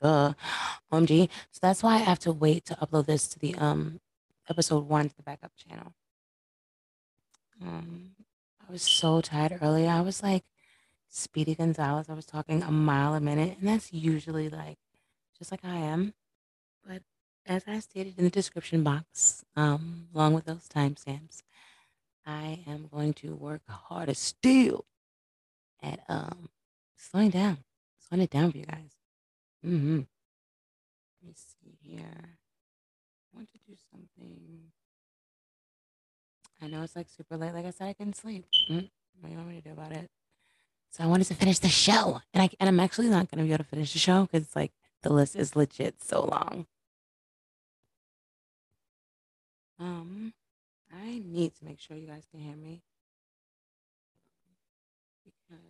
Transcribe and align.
the 0.00 0.36
OMG. 0.92 1.28
So 1.50 1.58
that's 1.62 1.82
why 1.82 1.94
I 1.94 1.98
have 1.98 2.18
to 2.20 2.32
wait 2.32 2.64
to 2.66 2.74
upload 2.76 3.06
this 3.06 3.28
to 3.28 3.38
the 3.38 3.54
um 3.56 4.00
episode 4.48 4.88
one 4.88 5.08
to 5.08 5.16
the 5.16 5.22
backup 5.22 5.52
channel. 5.56 5.92
Um, 7.62 8.12
I 8.68 8.72
was 8.72 8.82
so 8.82 9.20
tired 9.20 9.58
earlier. 9.62 9.88
I 9.88 10.00
was 10.00 10.22
like 10.22 10.44
Speedy 11.08 11.54
Gonzales. 11.54 12.08
I 12.08 12.14
was 12.14 12.26
talking 12.26 12.62
a 12.62 12.70
mile 12.70 13.14
a 13.14 13.20
minute, 13.20 13.56
and 13.58 13.68
that's 13.68 13.92
usually 13.92 14.48
like 14.48 14.78
just 15.38 15.50
like 15.50 15.64
I 15.64 15.76
am. 15.76 16.14
But 16.86 17.02
as 17.46 17.64
I 17.66 17.78
stated 17.80 18.18
in 18.18 18.24
the 18.24 18.30
description 18.30 18.82
box, 18.82 19.44
um, 19.56 20.08
along 20.14 20.34
with 20.34 20.44
those 20.44 20.68
timestamps, 20.68 21.42
I 22.26 22.64
am 22.66 22.88
going 22.92 23.14
to 23.14 23.34
work 23.34 23.62
hard 23.68 24.08
as 24.08 24.18
steel 24.18 24.84
at 25.82 26.00
um 26.08 26.48
slowing 26.96 27.30
down, 27.30 27.58
slowing 27.98 28.22
it 28.22 28.30
down 28.30 28.52
for 28.52 28.58
you 28.58 28.66
guys. 28.66 28.95
Mm-hmm. 29.66 29.96
Let 29.96 31.26
me 31.26 31.34
see 31.34 31.76
here. 31.82 32.04
I 32.04 33.36
want 33.36 33.48
to 33.50 33.58
do 33.66 33.74
something. 33.90 34.60
I 36.62 36.68
know 36.68 36.82
it's 36.82 36.94
like 36.94 37.08
super 37.08 37.36
late. 37.36 37.52
Like 37.52 37.66
I 37.66 37.70
said, 37.70 37.88
I 37.88 37.92
can 37.92 38.12
sleep. 38.12 38.46
Mm, 38.70 38.88
what 39.20 39.28
do 39.28 39.32
you 39.32 39.36
want 39.36 39.48
me 39.48 39.60
to 39.60 39.68
do 39.68 39.72
about 39.72 39.92
it? 39.92 40.08
So 40.90 41.02
I 41.04 41.08
wanted 41.08 41.26
to 41.26 41.34
finish 41.34 41.58
the 41.58 41.68
show, 41.68 42.20
and 42.32 42.42
I 42.42 42.50
and 42.60 42.68
I'm 42.68 42.80
actually 42.80 43.08
not 43.08 43.30
going 43.30 43.38
to 43.38 43.44
be 43.44 43.52
able 43.52 43.64
to 43.64 43.70
finish 43.70 43.92
the 43.92 43.98
show 43.98 44.28
because 44.30 44.54
like 44.54 44.72
the 45.02 45.12
list 45.12 45.36
is 45.36 45.56
legit 45.56 46.02
so 46.02 46.24
long. 46.24 46.66
Um, 49.78 50.32
I 50.94 51.20
need 51.24 51.54
to 51.56 51.64
make 51.64 51.80
sure 51.80 51.96
you 51.96 52.06
guys 52.06 52.24
can 52.30 52.40
hear 52.40 52.56
me 52.56 52.82
because 55.24 55.60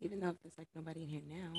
even 0.00 0.20
though 0.20 0.34
there's 0.42 0.58
like 0.58 0.68
nobody 0.74 1.02
in 1.02 1.08
here 1.08 1.22
now, 1.28 1.52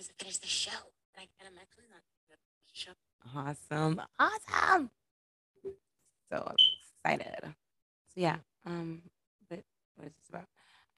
so 0.00 0.08
I 0.08 0.08
wanted 0.08 0.18
to 0.18 0.24
finish 0.24 0.38
the 0.38 0.46
show, 0.46 0.70
and, 1.14 1.18
I, 1.18 1.28
and 1.38 1.48
I'm 1.48 1.58
actually 1.60 1.84
not 1.90 2.00
the 2.28 2.36
show. 2.72 2.92
Awesome, 3.36 4.00
awesome! 4.18 4.90
So 6.30 6.42
I'm 6.46 6.56
excited. 7.18 7.54
So 8.14 8.20
yeah, 8.20 8.36
um, 8.64 9.02
but 9.48 9.60
what 9.96 10.06
is 10.06 10.14
this 10.14 10.28
about? 10.28 10.46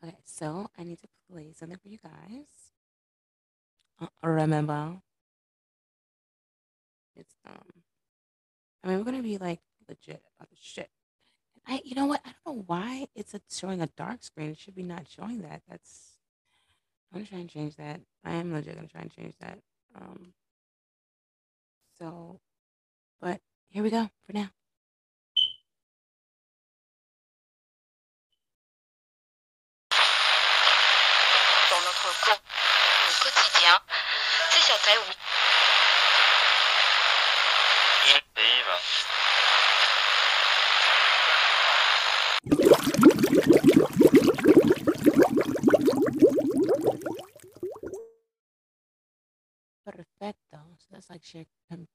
Okay, 0.05 0.17
so 0.25 0.69
I 0.78 0.84
need 0.84 1.00
to 1.00 1.08
play 1.30 1.53
something 1.53 1.78
for 1.78 1.89
you 1.89 1.98
guys. 1.98 2.47
Uh, 4.00 4.28
remember, 4.28 5.00
it's 7.17 7.34
um, 7.47 7.83
I 8.84 8.89
mean 8.89 8.98
we're 8.98 9.05
gonna 9.05 9.23
be 9.23 9.39
like 9.39 9.61
legit 9.89 10.23
about 10.39 10.50
the 10.50 10.56
shit. 10.61 10.91
I, 11.67 11.80
you 11.84 11.95
know 11.95 12.06
what? 12.06 12.20
I 12.25 12.30
don't 12.45 12.56
know 12.56 12.64
why 12.67 13.06
it's 13.14 13.34
a, 13.34 13.41
showing 13.50 13.80
a 13.80 13.86
dark 13.97 14.23
screen. 14.23 14.50
It 14.50 14.58
should 14.58 14.75
be 14.75 14.83
not 14.83 15.08
showing 15.08 15.42
that. 15.42 15.62
That's. 15.69 16.11
I'm 17.12 17.20
gonna 17.20 17.27
try 17.27 17.38
and 17.38 17.50
change 17.50 17.77
that. 17.77 18.00
I 18.24 18.32
am 18.32 18.52
legit 18.52 18.77
gonna 18.77 18.88
try 18.88 19.02
and 19.02 19.12
change 19.12 19.34
that. 19.41 19.58
Um. 19.94 20.32
So, 21.98 22.41
but 23.20 23.41
here 23.70 23.82
we 23.82 23.91
go 23.91 24.08
for 24.27 24.32
now. 24.32 24.50
Computer. 51.70 51.88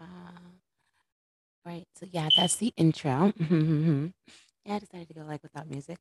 Uh, 0.00 0.04
right. 1.64 1.84
So 1.94 2.06
yeah, 2.10 2.28
that's 2.36 2.56
the 2.56 2.72
intro. 2.76 3.32
yeah, 3.40 4.74
I 4.76 4.78
decided 4.78 5.08
to 5.08 5.14
go 5.14 5.22
like 5.22 5.42
without 5.42 5.68
music, 5.68 5.98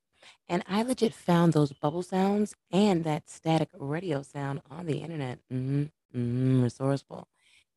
and 0.48 0.64
I 0.68 0.84
legit 0.84 1.14
found 1.14 1.54
those 1.54 1.74
bubble 1.74 2.04
sounds 2.04 2.56
and 2.72 3.04
that 3.04 3.30
static 3.30 3.70
radio 3.78 4.22
sound 4.22 4.62
on 4.70 4.86
the 4.86 5.00
internet. 5.00 5.40
Mm-hmm. 5.52 5.84
Mm-hmm. 6.16 6.64
Resourceful. 6.64 7.28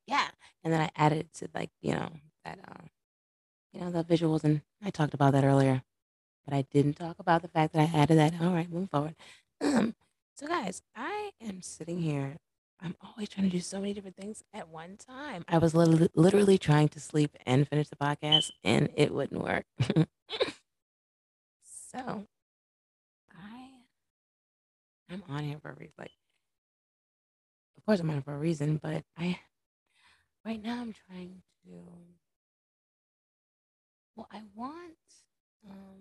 Yeah, 0.06 0.28
and 0.64 0.72
then 0.72 0.80
I 0.80 0.90
added 0.96 1.32
to 1.34 1.48
like 1.54 1.70
you 1.82 1.92
know 1.94 2.10
that 2.44 2.58
uh, 2.68 2.84
you 3.72 3.80
know 3.80 3.90
the 3.90 4.04
visuals, 4.04 4.44
and 4.44 4.62
I 4.84 4.90
talked 4.90 5.14
about 5.14 5.32
that 5.32 5.44
earlier, 5.44 5.82
but 6.44 6.54
I 6.54 6.62
didn't 6.72 6.94
talk 6.94 7.18
about 7.18 7.42
the 7.42 7.48
fact 7.48 7.72
that 7.74 7.80
I 7.88 7.98
added 7.98 8.18
that. 8.18 8.34
All 8.40 8.52
right, 8.52 8.70
moving 8.70 8.88
forward. 8.88 9.16
So 10.38 10.46
guys, 10.46 10.82
I 10.94 11.30
am 11.40 11.62
sitting 11.62 12.02
here 12.02 12.36
I'm 12.80 12.94
always 13.02 13.28
trying 13.28 13.46
to 13.46 13.50
do 13.50 13.60
so 13.60 13.80
many 13.80 13.94
different 13.94 14.16
things 14.16 14.42
at 14.52 14.68
one 14.68 14.96
time. 14.96 15.44
I 15.48 15.58
was 15.58 15.74
lit- 15.74 16.16
literally 16.16 16.58
trying 16.58 16.88
to 16.88 17.00
sleep 17.00 17.36
and 17.46 17.66
finish 17.66 17.88
the 17.88 17.96
podcast, 17.96 18.50
and 18.62 18.90
it 18.96 19.12
wouldn't 19.12 19.42
work. 19.42 19.64
so 21.90 22.26
I 23.32 23.68
I'm 25.10 25.22
on 25.28 25.44
here 25.44 25.58
for 25.60 25.70
a 25.70 25.74
reason. 25.74 25.94
Like, 25.98 26.10
of 27.78 27.86
course, 27.86 28.00
I'm 28.00 28.10
on 28.10 28.22
for 28.22 28.34
a 28.34 28.38
reason, 28.38 28.78
but 28.82 29.04
I 29.16 29.38
right 30.44 30.62
now 30.62 30.80
I'm 30.80 30.94
trying 31.08 31.42
to. 31.64 31.70
Well, 34.16 34.28
I 34.32 34.42
want. 34.54 34.94
Um, 35.68 35.95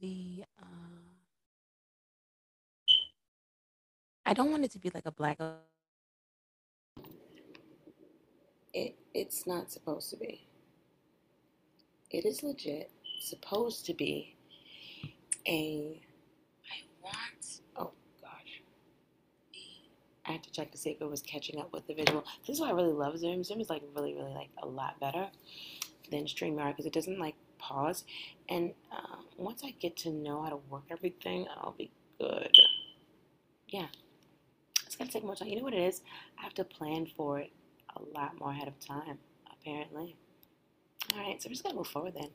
the. 0.00 0.44
Uh, 0.60 0.64
I 4.24 4.34
don't 4.34 4.50
want 4.50 4.64
it 4.64 4.72
to 4.72 4.78
be 4.78 4.90
like 4.94 5.06
a 5.06 5.12
black. 5.12 5.38
It 8.74 8.96
it's 9.14 9.46
not 9.46 9.70
supposed 9.70 10.10
to 10.10 10.16
be. 10.16 10.46
It 12.10 12.24
is 12.24 12.42
legit 12.42 12.90
supposed 13.20 13.86
to 13.86 13.94
be 13.94 14.36
a. 15.46 16.00
I 16.64 17.02
want. 17.02 17.60
Oh 17.76 17.92
gosh. 18.20 18.62
I 20.26 20.32
had 20.32 20.42
to 20.42 20.50
check 20.50 20.72
to 20.72 20.78
see 20.78 20.90
if 20.90 21.00
it 21.00 21.08
was 21.08 21.22
catching 21.22 21.60
up 21.60 21.72
with 21.72 21.86
the 21.86 21.94
visual. 21.94 22.24
This 22.46 22.56
is 22.56 22.60
why 22.60 22.70
I 22.70 22.72
really 22.72 22.92
love 22.92 23.18
Zoom. 23.18 23.44
Zoom 23.44 23.60
is 23.60 23.70
like 23.70 23.82
really, 23.94 24.14
really 24.14 24.34
like 24.34 24.50
a 24.62 24.66
lot 24.66 24.98
better 25.00 25.28
than 26.10 26.24
StreamYard 26.24 26.70
because 26.72 26.86
it 26.86 26.92
doesn't 26.92 27.18
like 27.18 27.34
pause. 27.66 28.04
And 28.48 28.72
uh, 28.92 29.16
once 29.36 29.62
I 29.64 29.70
get 29.70 29.96
to 29.98 30.10
know 30.10 30.42
how 30.42 30.50
to 30.50 30.56
work 30.70 30.84
everything, 30.90 31.46
I'll 31.56 31.74
be 31.76 31.90
good. 32.18 32.54
Yeah, 33.68 33.86
it's 34.84 34.96
gonna 34.96 35.10
take 35.10 35.24
more 35.24 35.34
time. 35.34 35.48
You 35.48 35.56
know 35.56 35.64
what 35.64 35.74
it 35.74 35.82
is? 35.82 36.02
I 36.38 36.42
have 36.42 36.54
to 36.54 36.64
plan 36.64 37.06
for 37.16 37.40
it 37.40 37.50
a 37.96 38.02
lot 38.18 38.38
more 38.38 38.50
ahead 38.50 38.68
of 38.68 38.78
time, 38.78 39.18
apparently. 39.50 40.16
All 41.12 41.20
right, 41.20 41.40
so 41.40 41.48
we're 41.48 41.52
just 41.52 41.64
gonna 41.64 41.76
move 41.76 41.88
forward 41.88 42.14
then. 42.14 42.30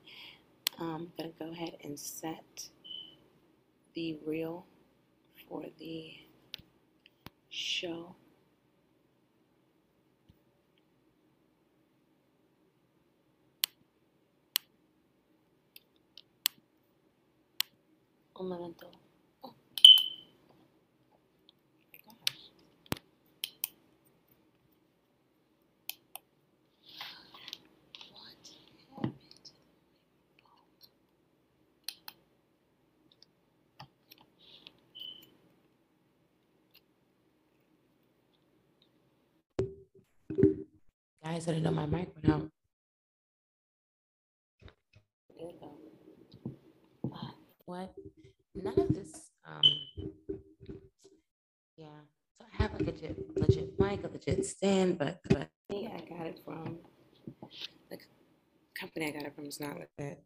I'm 0.80 1.12
gonna 1.18 1.32
go 1.40 1.52
ahead 1.52 1.78
and 1.84 2.00
set 2.00 2.70
the 3.94 4.18
reel 4.26 4.66
for 5.48 5.66
the 5.80 6.14
show. 7.50 8.16
Un 18.42 18.48
momento. 18.48 18.88
Oh. 19.44 19.54
my. 20.24 20.34
What 22.06 22.18
happened 40.30 40.66
Guys, 41.24 41.48
I 41.48 41.52
didn't 41.52 41.64
know 41.64 41.72
my 41.72 41.86
mic 41.86 42.10
went 42.16 42.34
out. 42.34 42.50
There 45.38 45.46
we 45.46 45.54
go. 45.60 45.78
What? 47.66 48.01
None 48.62 48.80
of 48.80 48.94
this. 48.94 49.32
Um. 49.46 49.62
Yeah. 51.78 51.88
So 52.40 52.46
I 52.46 52.64
have 52.64 52.80
a 52.80 52.84
legit, 52.84 53.38
legit 53.38 53.80
mic, 53.80 54.04
a 54.04 54.08
legit 54.08 54.46
stand, 54.46 55.00
but 55.00 55.20
but 55.30 55.50
I 55.72 56.06
got 56.08 56.28
it 56.28 56.40
from 56.46 56.78
the 57.90 57.98
company 58.80 59.08
I 59.08 59.12
got 59.12 59.24
it 59.24 59.36
from 59.36 59.46
is 59.46 59.60
not 59.60 59.80
like 59.80 59.90
that. 59.98 60.20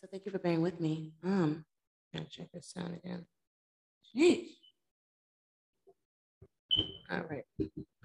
So 0.00 0.08
thank 0.10 0.26
you 0.26 0.32
for 0.32 0.38
bearing 0.38 0.62
with 0.62 0.80
me. 0.80 1.12
Um, 1.24 1.64
gotta 2.12 2.28
check 2.28 2.48
this 2.52 2.72
sound 2.74 2.94
again. 2.96 3.26
Jeez. 4.16 4.48
All 7.10 7.22
right. 7.30 7.44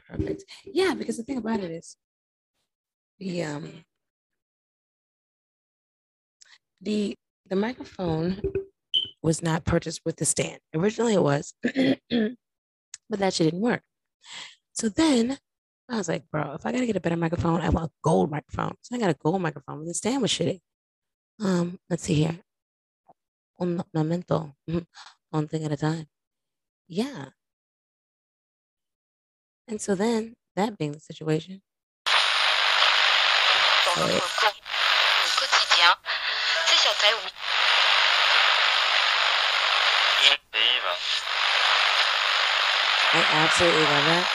Perfect. 0.08 0.44
Yeah, 0.66 0.94
because 0.94 1.18
the 1.18 1.24
thing 1.24 1.38
about 1.38 1.62
it 1.62 1.72
is, 1.72 1.98
the 3.20 3.44
um 3.44 3.86
the 6.82 7.16
the 7.54 7.60
microphone 7.60 8.42
was 9.22 9.44
not 9.44 9.64
purchased 9.64 10.02
with 10.06 10.16
the 10.16 10.26
stand. 10.26 10.58
Originally 10.74 11.14
it 11.14 11.22
was, 11.22 11.54
but 11.64 13.20
that 13.20 13.32
shit 13.32 13.46
didn't 13.46 13.62
work. 13.62 13.84
So 14.74 14.90
then 14.90 15.38
I 15.88 15.98
was 15.98 16.10
like, 16.10 16.24
bro, 16.32 16.54
if 16.54 16.66
I 16.66 16.72
gotta 16.72 16.88
get 16.88 16.96
a 16.96 17.00
better 17.00 17.16
microphone, 17.16 17.62
I 17.62 17.70
want 17.70 17.92
a 17.92 17.94
gold 18.04 18.32
microphone. 18.32 18.74
So 18.82 18.96
I 18.96 19.00
got 19.00 19.12
a 19.12 19.14
gold 19.24 19.40
microphone, 19.40 19.80
but 19.80 19.86
the 19.86 19.94
stand 19.94 20.24
was 20.24 20.32
shitty. 20.32 20.62
Um, 21.40 21.78
let's 21.92 22.02
see 22.02 22.16
here. 22.16 22.40
Un 23.60 23.84
momento. 23.94 24.56
One 25.30 25.48
thing 25.48 25.64
at 25.64 25.72
a 25.72 25.78
time. 25.78 26.08
Yeah. 26.88 27.26
And 29.68 29.80
so 29.80 29.94
then, 29.94 30.34
that 30.56 30.76
being 30.80 30.94
the 30.94 31.00
situation, 31.00 31.62
absolutely 43.34 43.82
love 43.82 44.06
that. 44.06 44.30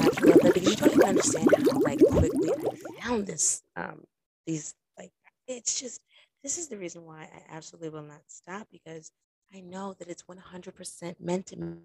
I 0.00 0.26
love 0.26 0.40
that 0.42 0.54
because 0.54 0.70
you 0.70 0.76
don't 0.76 0.92
even 0.92 1.08
understand 1.08 1.48
how 1.70 1.78
like 1.80 2.00
quickly 2.00 2.50
I 2.50 3.02
found 3.02 3.26
this 3.26 3.62
um 3.76 4.04
these 4.46 4.74
like 4.98 5.12
it's 5.46 5.80
just 5.80 6.00
this 6.42 6.58
is 6.58 6.68
the 6.68 6.78
reason 6.78 7.04
why 7.04 7.22
I 7.22 7.56
absolutely 7.56 7.90
will 7.90 8.02
not 8.02 8.22
stop 8.28 8.68
because 8.70 9.10
I 9.54 9.60
know 9.60 9.94
that 9.98 10.08
it's 10.08 10.24
100% 10.24 11.14
meant 11.20 11.46
to 11.46 11.78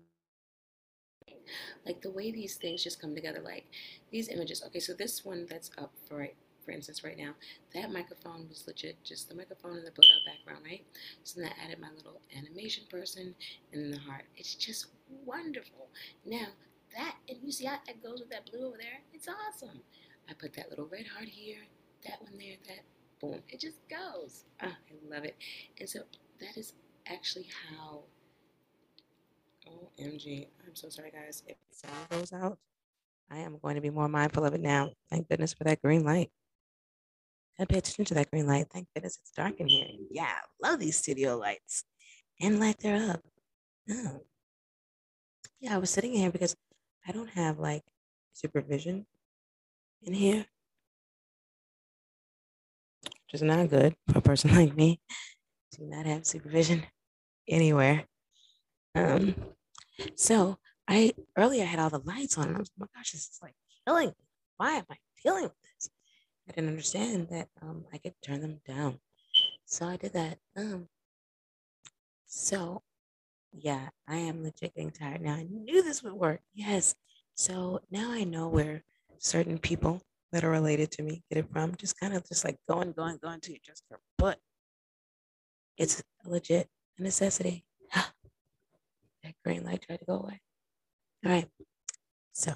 like 1.86 2.02
the 2.02 2.12
way 2.12 2.32
these 2.32 2.56
things 2.56 2.84
just 2.84 3.02
come 3.02 3.16
together 3.16 3.42
like 3.44 3.66
these 4.12 4.30
images 4.30 4.64
okay 4.66 4.80
so 4.80 4.94
this 4.94 5.26
one 5.26 5.46
that's 5.50 5.72
up 5.78 5.92
for 6.08 6.18
right 6.18 6.36
for 6.66 6.72
instance 6.72 7.04
right 7.04 7.18
now 7.18 7.32
that 7.74 7.92
microphone 7.92 8.48
was 8.50 8.64
legit 8.68 8.98
just 9.04 9.30
the 9.30 9.36
microphone 9.36 9.78
and 9.78 9.86
the 9.86 9.90
out 9.90 10.26
background 10.26 10.64
right 10.66 10.86
so 11.24 11.40
then 11.40 11.50
I 11.50 11.66
added 11.66 11.80
my 11.80 11.90
little 11.96 12.22
animation 12.38 12.84
person 12.90 13.34
and 13.74 13.94
the 13.94 14.00
heart 14.00 14.26
it's 14.36 14.56
just 14.56 14.88
wonderful 15.26 15.90
now 16.26 16.48
that 16.96 17.16
and 17.28 17.38
you 17.44 17.52
see 17.52 17.66
how 17.66 17.78
that 17.86 18.02
goes 18.04 18.20
with 18.20 18.30
that 18.30 18.50
blue 18.50 18.68
over 18.68 18.78
there 18.78 19.02
it's 19.14 19.28
awesome 19.28 19.82
I 20.30 20.34
put 20.34 20.54
that 20.54 20.70
little 20.70 20.88
red 20.92 21.08
heart 21.08 21.28
here 21.28 21.60
that 22.08 22.22
one 22.22 22.38
there 22.38 22.58
that 22.68 22.84
boom 23.20 23.42
it 23.50 23.60
just 23.60 23.80
goes 23.90 24.46
ah, 24.62 24.68
I 24.68 25.14
love 25.16 25.26
it 25.26 25.36
and 25.80 25.90
so 25.90 26.00
that 26.40 26.58
is 26.58 26.74
actually 27.08 27.48
how 27.70 28.04
OMG. 30.00 30.48
I'm 30.66 30.76
so 30.76 30.90
sorry, 30.90 31.12
guys. 31.12 31.44
If 31.48 31.58
the 31.70 31.88
sound 31.88 32.10
goes 32.10 32.34
out, 32.34 32.58
I 33.30 33.38
am 33.38 33.58
going 33.62 33.76
to 33.76 33.82
be 33.82 33.90
more 33.90 34.08
mindful 34.08 34.46
of 34.46 34.54
it 34.54 34.62
now. 34.62 34.92
Thank 35.10 35.30
goodness 35.30 35.54
for 35.54 35.64
that 35.66 35.82
green 35.82 36.04
light. 36.04 36.30
I 37.60 37.66
pay 37.66 37.80
attention 37.80 38.06
to 38.06 38.14
that 38.16 38.32
green 38.32 38.48
light. 38.48 38.68
Thank 38.72 38.88
goodness 38.94 39.20
it's 39.22 39.32
dark 39.32 39.60
in 39.60 39.68
here. 39.68 39.88
Yeah, 40.10 40.38
love 40.62 40.80
these 40.80 40.98
studio 40.98 41.38
lights. 41.38 41.84
And 42.42 42.60
light 42.60 42.78
they're 42.80 43.12
up. 43.12 43.22
Oh. 43.92 44.22
Yeah, 45.60 45.76
I 45.76 45.78
was 45.78 45.90
sitting 45.90 46.14
here 46.14 46.32
because 46.32 46.56
I 47.06 47.12
don't 47.12 47.30
have 47.32 47.60
like 47.60 47.84
supervision 48.34 49.06
in 50.02 50.14
here, 50.14 50.46
which 53.04 53.34
is 53.34 53.42
not 53.42 53.70
good 53.70 53.96
for 54.10 54.20
a 54.20 54.22
person 54.22 54.56
like 54.56 54.76
me 54.76 55.02
to 55.74 55.84
not 55.84 56.06
have 56.06 56.26
supervision 56.26 56.86
anywhere. 57.48 58.06
Um, 58.96 59.36
so 60.16 60.58
I 60.88 61.14
earlier 61.38 61.66
had 61.66 61.80
all 61.80 61.90
the 61.90 62.00
lights 62.00 62.38
on, 62.38 62.48
and 62.48 62.56
I 62.56 62.60
was, 62.60 62.72
oh 62.72 62.80
my 62.80 62.88
gosh, 62.96 63.12
this 63.12 63.24
is 63.24 63.40
like 63.42 63.56
killing 63.86 64.08
me. 64.08 64.26
Why 64.56 64.72
am 64.76 64.86
I 64.90 64.96
dealing 65.22 65.44
with 65.44 65.62
this? 65.76 65.90
I 66.48 66.54
didn't 66.54 66.70
understand 66.70 67.28
that 67.32 67.50
um, 67.62 67.86
I 67.94 67.98
could 67.98 68.16
turn 68.26 68.40
them 68.40 68.62
down. 68.66 69.00
So 69.66 69.86
I 69.86 69.98
did 69.98 70.14
that. 70.14 70.38
Um, 70.56 70.88
so 72.26 72.82
yeah, 73.54 73.90
I 74.08 74.18
am 74.18 74.44
legit 74.44 74.76
getting 74.76 74.92
tired 74.92 75.22
now. 75.22 75.34
I 75.34 75.44
knew 75.44 75.82
this 75.82 76.04
would 76.04 76.14
work. 76.14 76.42
Yes. 76.54 76.96
So 77.36 77.82
now 77.90 78.12
I 78.12 78.24
know 78.24 78.48
where 78.48 78.84
certain 79.18 79.58
people 79.58 80.02
that 80.32 80.44
are 80.44 80.50
related 80.50 80.92
to 80.92 81.04
me 81.04 81.24
get 81.30 81.40
it 81.40 81.52
from. 81.52 81.76
Just 81.76 82.00
kind 82.00 82.14
of 82.14 82.28
just 82.28 82.46
like 82.46 82.58
going, 82.70 82.92
going, 82.92 83.18
going 83.22 83.40
to 83.42 83.58
just 83.66 83.84
their 83.90 84.00
butt. 84.18 84.38
It's 85.78 86.04
a 86.26 86.30
legit 86.30 86.68
necessity. 86.98 87.66
that 87.96 89.34
green 89.44 89.64
light 89.64 89.82
tried 89.82 90.00
to 90.00 90.06
go 90.06 90.18
away. 90.18 90.42
All 91.26 91.32
right. 91.32 91.48
So 92.34 92.54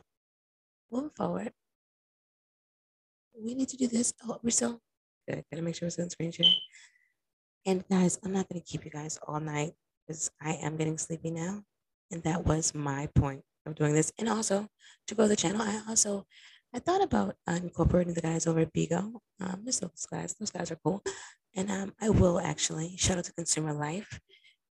moving 0.91 1.11
forward, 1.15 1.51
we 3.37 3.55
need 3.55 3.69
to 3.69 3.77
do 3.77 3.87
this. 3.87 4.13
Oh, 4.23 4.37
we're 4.43 4.51
still 4.51 4.79
good. 5.27 5.43
Gotta 5.51 5.63
make 5.63 5.75
sure 5.75 5.87
it's 5.87 5.97
on 5.99 6.09
screen 6.09 6.31
share. 6.31 6.45
And 7.65 7.83
guys, 7.89 8.19
I'm 8.23 8.33
not 8.33 8.47
gonna 8.47 8.61
keep 8.61 8.85
you 8.85 8.91
guys 8.91 9.17
all 9.27 9.39
night 9.39 9.73
because 10.07 10.31
I 10.41 10.53
am 10.53 10.77
getting 10.77 10.97
sleepy 10.97 11.31
now. 11.31 11.63
And 12.11 12.23
that 12.23 12.45
was 12.45 12.75
my 12.75 13.09
point 13.15 13.43
of 13.65 13.75
doing 13.75 13.93
this. 13.93 14.11
And 14.19 14.29
also 14.29 14.67
to 15.07 15.15
grow 15.15 15.27
the 15.27 15.35
channel, 15.35 15.61
I 15.61 15.81
also 15.87 16.25
I 16.75 16.79
thought 16.79 17.03
about 17.03 17.35
incorporating 17.47 18.15
the 18.15 18.21
guys 18.21 18.47
over 18.47 18.61
at 18.61 18.73
Bigo. 18.73 19.13
Um, 19.39 19.61
those 19.63 19.79
guys, 20.09 20.33
those 20.39 20.49
guys 20.49 20.71
are 20.71 20.79
cool. 20.83 21.03
And 21.55 21.69
um, 21.69 21.93
I 22.01 22.09
will 22.09 22.39
actually 22.39 22.95
shout 22.97 23.19
out 23.19 23.25
to 23.25 23.33
Consumer 23.33 23.73
Life 23.73 24.19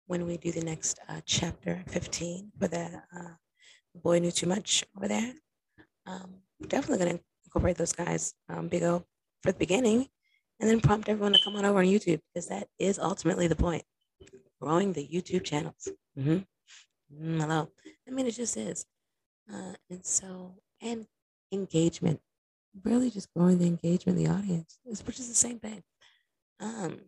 when 0.06 0.24
we 0.24 0.36
do 0.36 0.52
the 0.52 0.64
next 0.64 1.00
uh, 1.08 1.20
chapter 1.26 1.82
15 1.88 2.52
for 2.58 2.68
the 2.68 3.02
uh, 3.14 3.34
boy 3.96 4.20
knew 4.20 4.30
too 4.30 4.46
much 4.46 4.84
over 4.96 5.08
there. 5.08 5.32
Um, 6.06 6.36
definitely 6.68 7.04
going 7.04 7.18
to 7.18 7.24
incorporate 7.46 7.76
those 7.76 7.92
guys, 7.92 8.32
um, 8.48 8.70
Bigo, 8.70 9.04
for 9.42 9.52
the 9.52 9.58
beginning, 9.58 10.06
and 10.60 10.70
then 10.70 10.80
prompt 10.80 11.08
everyone 11.08 11.32
to 11.32 11.40
come 11.44 11.56
on 11.56 11.64
over 11.64 11.80
on 11.80 11.84
YouTube 11.84 12.20
because 12.32 12.48
that 12.48 12.68
is 12.78 12.98
ultimately 12.98 13.48
the 13.48 13.56
point. 13.56 13.82
Growing 14.60 14.92
the 14.92 15.06
YouTube 15.06 15.44
channels. 15.44 15.88
hmm 16.16 16.38
Mm, 17.14 17.40
hello. 17.40 17.68
I 18.06 18.10
mean, 18.10 18.26
it 18.26 18.32
just 18.32 18.56
is. 18.56 18.84
Uh, 19.52 19.72
and 19.88 20.04
so, 20.04 20.54
and 20.82 21.06
engagement, 21.52 22.20
really 22.84 23.10
just 23.10 23.32
growing 23.34 23.58
the 23.58 23.66
engagement, 23.66 24.18
of 24.18 24.24
the 24.24 24.30
audience, 24.30 24.78
which 24.84 25.18
is 25.18 25.28
the 25.28 25.34
same 25.34 25.58
thing. 25.58 25.82
Um, 26.60 27.00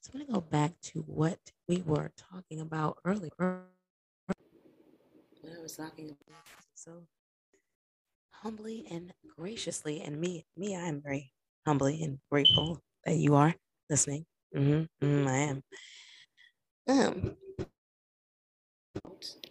so 0.00 0.10
I'm 0.12 0.20
going 0.20 0.26
to 0.26 0.32
go 0.32 0.40
back 0.40 0.72
to 0.82 1.00
what 1.02 1.38
we 1.68 1.82
were 1.86 2.12
talking 2.16 2.60
about 2.60 2.98
earlier. 3.04 3.30
What 3.38 4.36
I 5.56 5.62
was 5.62 5.76
talking 5.76 6.06
about. 6.06 6.44
So 6.74 6.92
humbly 8.32 8.86
and 8.90 9.12
graciously, 9.38 10.02
and 10.02 10.20
me, 10.20 10.44
me, 10.56 10.76
I 10.76 10.82
am 10.88 11.00
very 11.00 11.32
humbly 11.66 12.02
and 12.02 12.18
grateful 12.30 12.82
that 13.04 13.16
you 13.16 13.34
are 13.34 13.54
listening. 13.88 14.26
Hmm 14.54 14.84
I 15.02 15.36
am. 15.50 15.62
Um. 16.88 17.36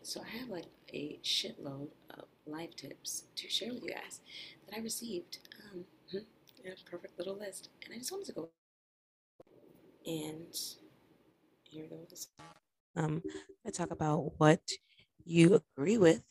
So 0.03 0.21
I 0.21 0.37
have 0.37 0.49
like 0.49 0.67
a 0.93 1.19
shitload 1.23 1.89
of 2.11 2.25
life 2.45 2.75
tips 2.75 3.23
to 3.35 3.49
share 3.49 3.73
with 3.73 3.83
you 3.83 3.91
guys 3.91 4.19
that 4.67 4.77
I 4.77 4.81
received. 4.81 5.39
Um, 5.71 5.85
in 6.63 6.71
a 6.71 6.89
perfect 6.89 7.17
little 7.17 7.37
list, 7.37 7.69
and 7.83 7.93
I 7.93 7.97
just 7.97 8.11
wanted 8.11 8.27
to 8.27 8.33
go 8.33 8.49
and 10.05 10.55
here 11.63 11.85
goes. 11.87 12.27
Um, 12.95 13.21
I 13.65 13.71
talk 13.71 13.91
about 13.91 14.33
what 14.39 14.61
you 15.25 15.61
agree 15.77 15.97
with 15.97 16.23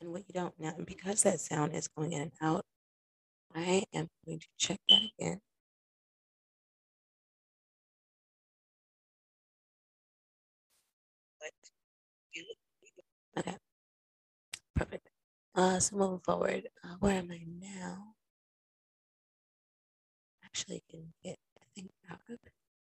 and 0.00 0.12
what 0.12 0.24
you 0.28 0.32
don't. 0.34 0.54
Now, 0.58 0.74
because 0.84 1.22
that 1.22 1.40
sound 1.40 1.74
is 1.74 1.88
going 1.88 2.12
in 2.12 2.22
and 2.22 2.32
out, 2.40 2.64
I 3.54 3.84
am 3.94 4.08
going 4.26 4.40
to 4.40 4.46
check 4.58 4.80
that 4.88 5.00
again. 5.18 5.40
Uh, 15.58 15.80
so 15.80 15.96
moving 15.96 16.20
forward, 16.20 16.68
uh, 16.84 16.94
where 17.00 17.16
am 17.16 17.32
I 17.32 17.40
now? 17.60 18.14
Actually, 20.44 20.76
I 20.76 20.82
can 20.88 21.12
get 21.24 21.36
I 21.60 21.64
think 21.74 21.90
out 22.08 22.20
of 22.30 22.38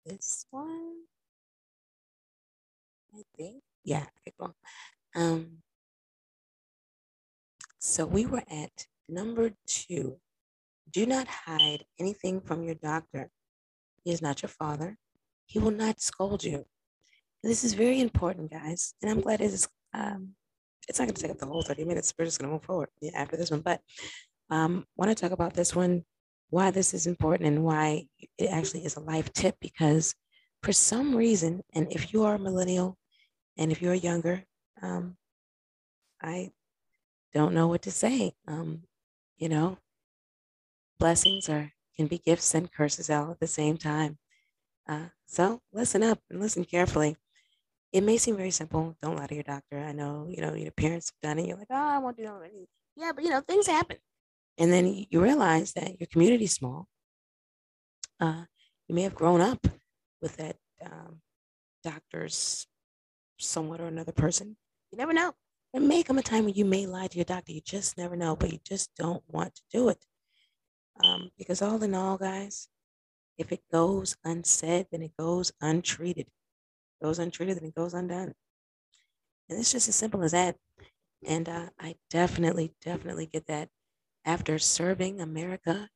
this 0.05 0.46
one. 0.50 0.93
I 3.13 3.24
think. 3.36 3.63
Yeah, 3.84 4.05
okay, 4.22 4.34
cool. 4.39 4.55
Um, 5.13 5.58
so 7.79 8.05
we 8.05 8.25
were 8.25 8.43
at 8.50 8.88
number 9.10 9.51
two. 9.67 10.22
Do 10.89 11.05
not 11.05 11.27
hide 11.27 11.84
anything 12.00 12.39
from 12.39 12.63
your 12.63 12.75
doctor. 12.75 13.29
He 14.05 14.12
is 14.12 14.22
not 14.22 14.41
your 14.41 14.48
father. 14.48 14.96
He 15.48 15.60
will 15.60 15.72
not 15.72 16.00
scold 16.00 16.46
you. 16.46 16.63
This 17.43 17.65
is 17.65 17.74
very 17.74 18.00
important, 18.00 18.51
guys. 18.51 18.93
And 19.01 19.12
I'm 19.12 19.20
glad 19.20 19.41
it 19.41 19.51
is. 19.51 19.67
Um, 19.93 20.36
it's 20.88 21.00
not 21.00 21.06
going 21.06 21.16
to 21.16 21.22
take 21.22 21.32
up 21.32 21.38
the 21.38 21.46
whole 21.46 21.62
30 21.62 21.86
minutes. 21.86 22.13
We're 22.18 22.25
just 22.25 22.40
going 22.40 22.50
to 22.50 22.54
move 22.54 22.63
forward 22.63 22.90
after 23.16 23.38
this 23.38 23.52
one. 23.52 23.62
But 23.62 23.82
um, 24.50 24.86
want 24.96 25.10
to 25.10 25.16
talk 25.16 25.32
about 25.32 25.54
this 25.54 25.75
one, 25.75 26.04
why 26.50 26.72
this 26.72 26.94
is 26.94 27.08
important, 27.08 27.48
and 27.48 27.63
why 27.63 28.06
it 28.38 28.48
actually 28.48 28.86
is 28.86 28.96
a 28.96 29.02
life 29.02 29.32
tip. 29.34 29.56
Because 29.62 30.16
for 30.62 30.74
some 30.74 31.16
reason, 31.16 31.62
and 31.74 31.92
if 31.92 32.13
you 32.13 32.24
are 32.24 32.36
a 32.36 32.40
millennial, 32.40 32.98
and 33.58 33.72
if 33.72 33.82
you're 33.82 33.94
younger, 33.94 34.44
um, 34.82 35.18
I 36.22 36.52
don't 37.34 37.54
know 37.54 37.68
what 37.68 37.84
to 37.84 37.92
say. 37.92 38.34
Um, 38.48 38.84
you 39.38 39.50
know, 39.50 39.78
blessings 41.00 41.50
are 41.50 41.72
can 41.96 42.08
be 42.08 42.18
gifts 42.18 42.56
and 42.56 42.72
curses 42.72 43.10
all 43.10 43.32
at 43.32 43.40
the 43.40 43.48
same 43.48 43.78
time. 43.78 44.18
Uh, 44.88 45.08
so 45.25 45.62
listen 45.72 46.04
up 46.04 46.20
and 46.30 46.40
listen 46.40 46.66
carefully. 46.66 47.18
It 47.93 48.01
may 48.01 48.17
seem 48.17 48.35
very 48.35 48.51
simple. 48.51 48.97
Don't 49.03 49.17
lie 49.17 49.27
to 49.27 49.35
your 49.35 49.43
doctor. 49.43 49.77
I 49.77 49.91
know, 49.91 50.27
you 50.27 50.41
know, 50.41 50.55
your 50.55 50.71
parents 50.71 51.12
have 51.12 51.29
done 51.29 51.38
it. 51.38 51.47
You're 51.47 51.57
like, 51.57 51.67
oh, 51.69 51.75
I 51.75 52.00
won't 52.00 52.17
do 52.17 52.23
that. 52.23 52.51
Yeah, 52.97 53.12
but 53.13 53.23
you 53.23 53.29
know, 53.29 53.41
things 53.41 53.67
happen. 53.67 53.97
And 54.57 54.73
then 54.73 55.05
you 55.09 55.21
realize 55.21 55.73
that 55.73 56.00
your 56.00 56.07
community's 56.12 56.53
small. 56.53 56.88
Uh, 58.19 58.45
you 58.88 58.95
may 58.95 59.03
have 59.03 59.13
grown 59.13 59.41
up 59.41 59.67
with 60.21 60.38
that 60.38 60.55
um, 60.83 61.21
doctor's 61.83 62.65
somewhat 63.38 63.79
or 63.79 63.85
another 63.88 64.12
person. 64.12 64.57
You 64.91 64.97
never 64.97 65.13
know. 65.13 65.33
There 65.71 65.81
may 65.81 66.03
come 66.03 66.17
a 66.17 66.23
time 66.23 66.45
when 66.45 66.53
you 66.55 66.65
may 66.65 66.85
lie 66.85 67.07
to 67.07 67.17
your 67.17 67.25
doctor. 67.25 67.51
You 67.51 67.62
just 67.62 67.97
never 67.97 68.15
know, 68.15 68.35
but 68.35 68.51
you 68.51 68.59
just 68.63 68.89
don't 68.95 69.23
want 69.27 69.55
to 69.55 69.62
do 69.71 69.89
it. 69.89 70.03
Um, 71.03 71.29
because 71.38 71.62
all 71.62 71.81
in 71.83 71.95
all, 71.95 72.17
guys, 72.17 72.69
if 73.38 73.51
it 73.51 73.62
goes 73.71 74.15
unsaid, 74.23 74.88
then 74.91 75.01
it 75.01 75.17
goes 75.17 75.51
untreated. 75.62 76.27
Goes 77.03 77.19
untreated, 77.19 77.57
then 77.57 77.65
it 77.65 77.75
goes 77.75 77.93
undone. 77.93 78.33
And 79.50 79.60
it's 79.60 79.72
just 79.72 79.89
as 79.89 79.95
simple 79.95 80.24
as 80.24 80.31
that. 80.31 80.55
And 81.25 81.50
uh, 81.50 81.69
I 81.79 81.95
definitely, 82.10 82.74
definitely 82.81 83.25
get 83.25 83.48
that 83.48 83.69
after 84.25 84.57
serving 84.57 85.19
America 85.19 85.89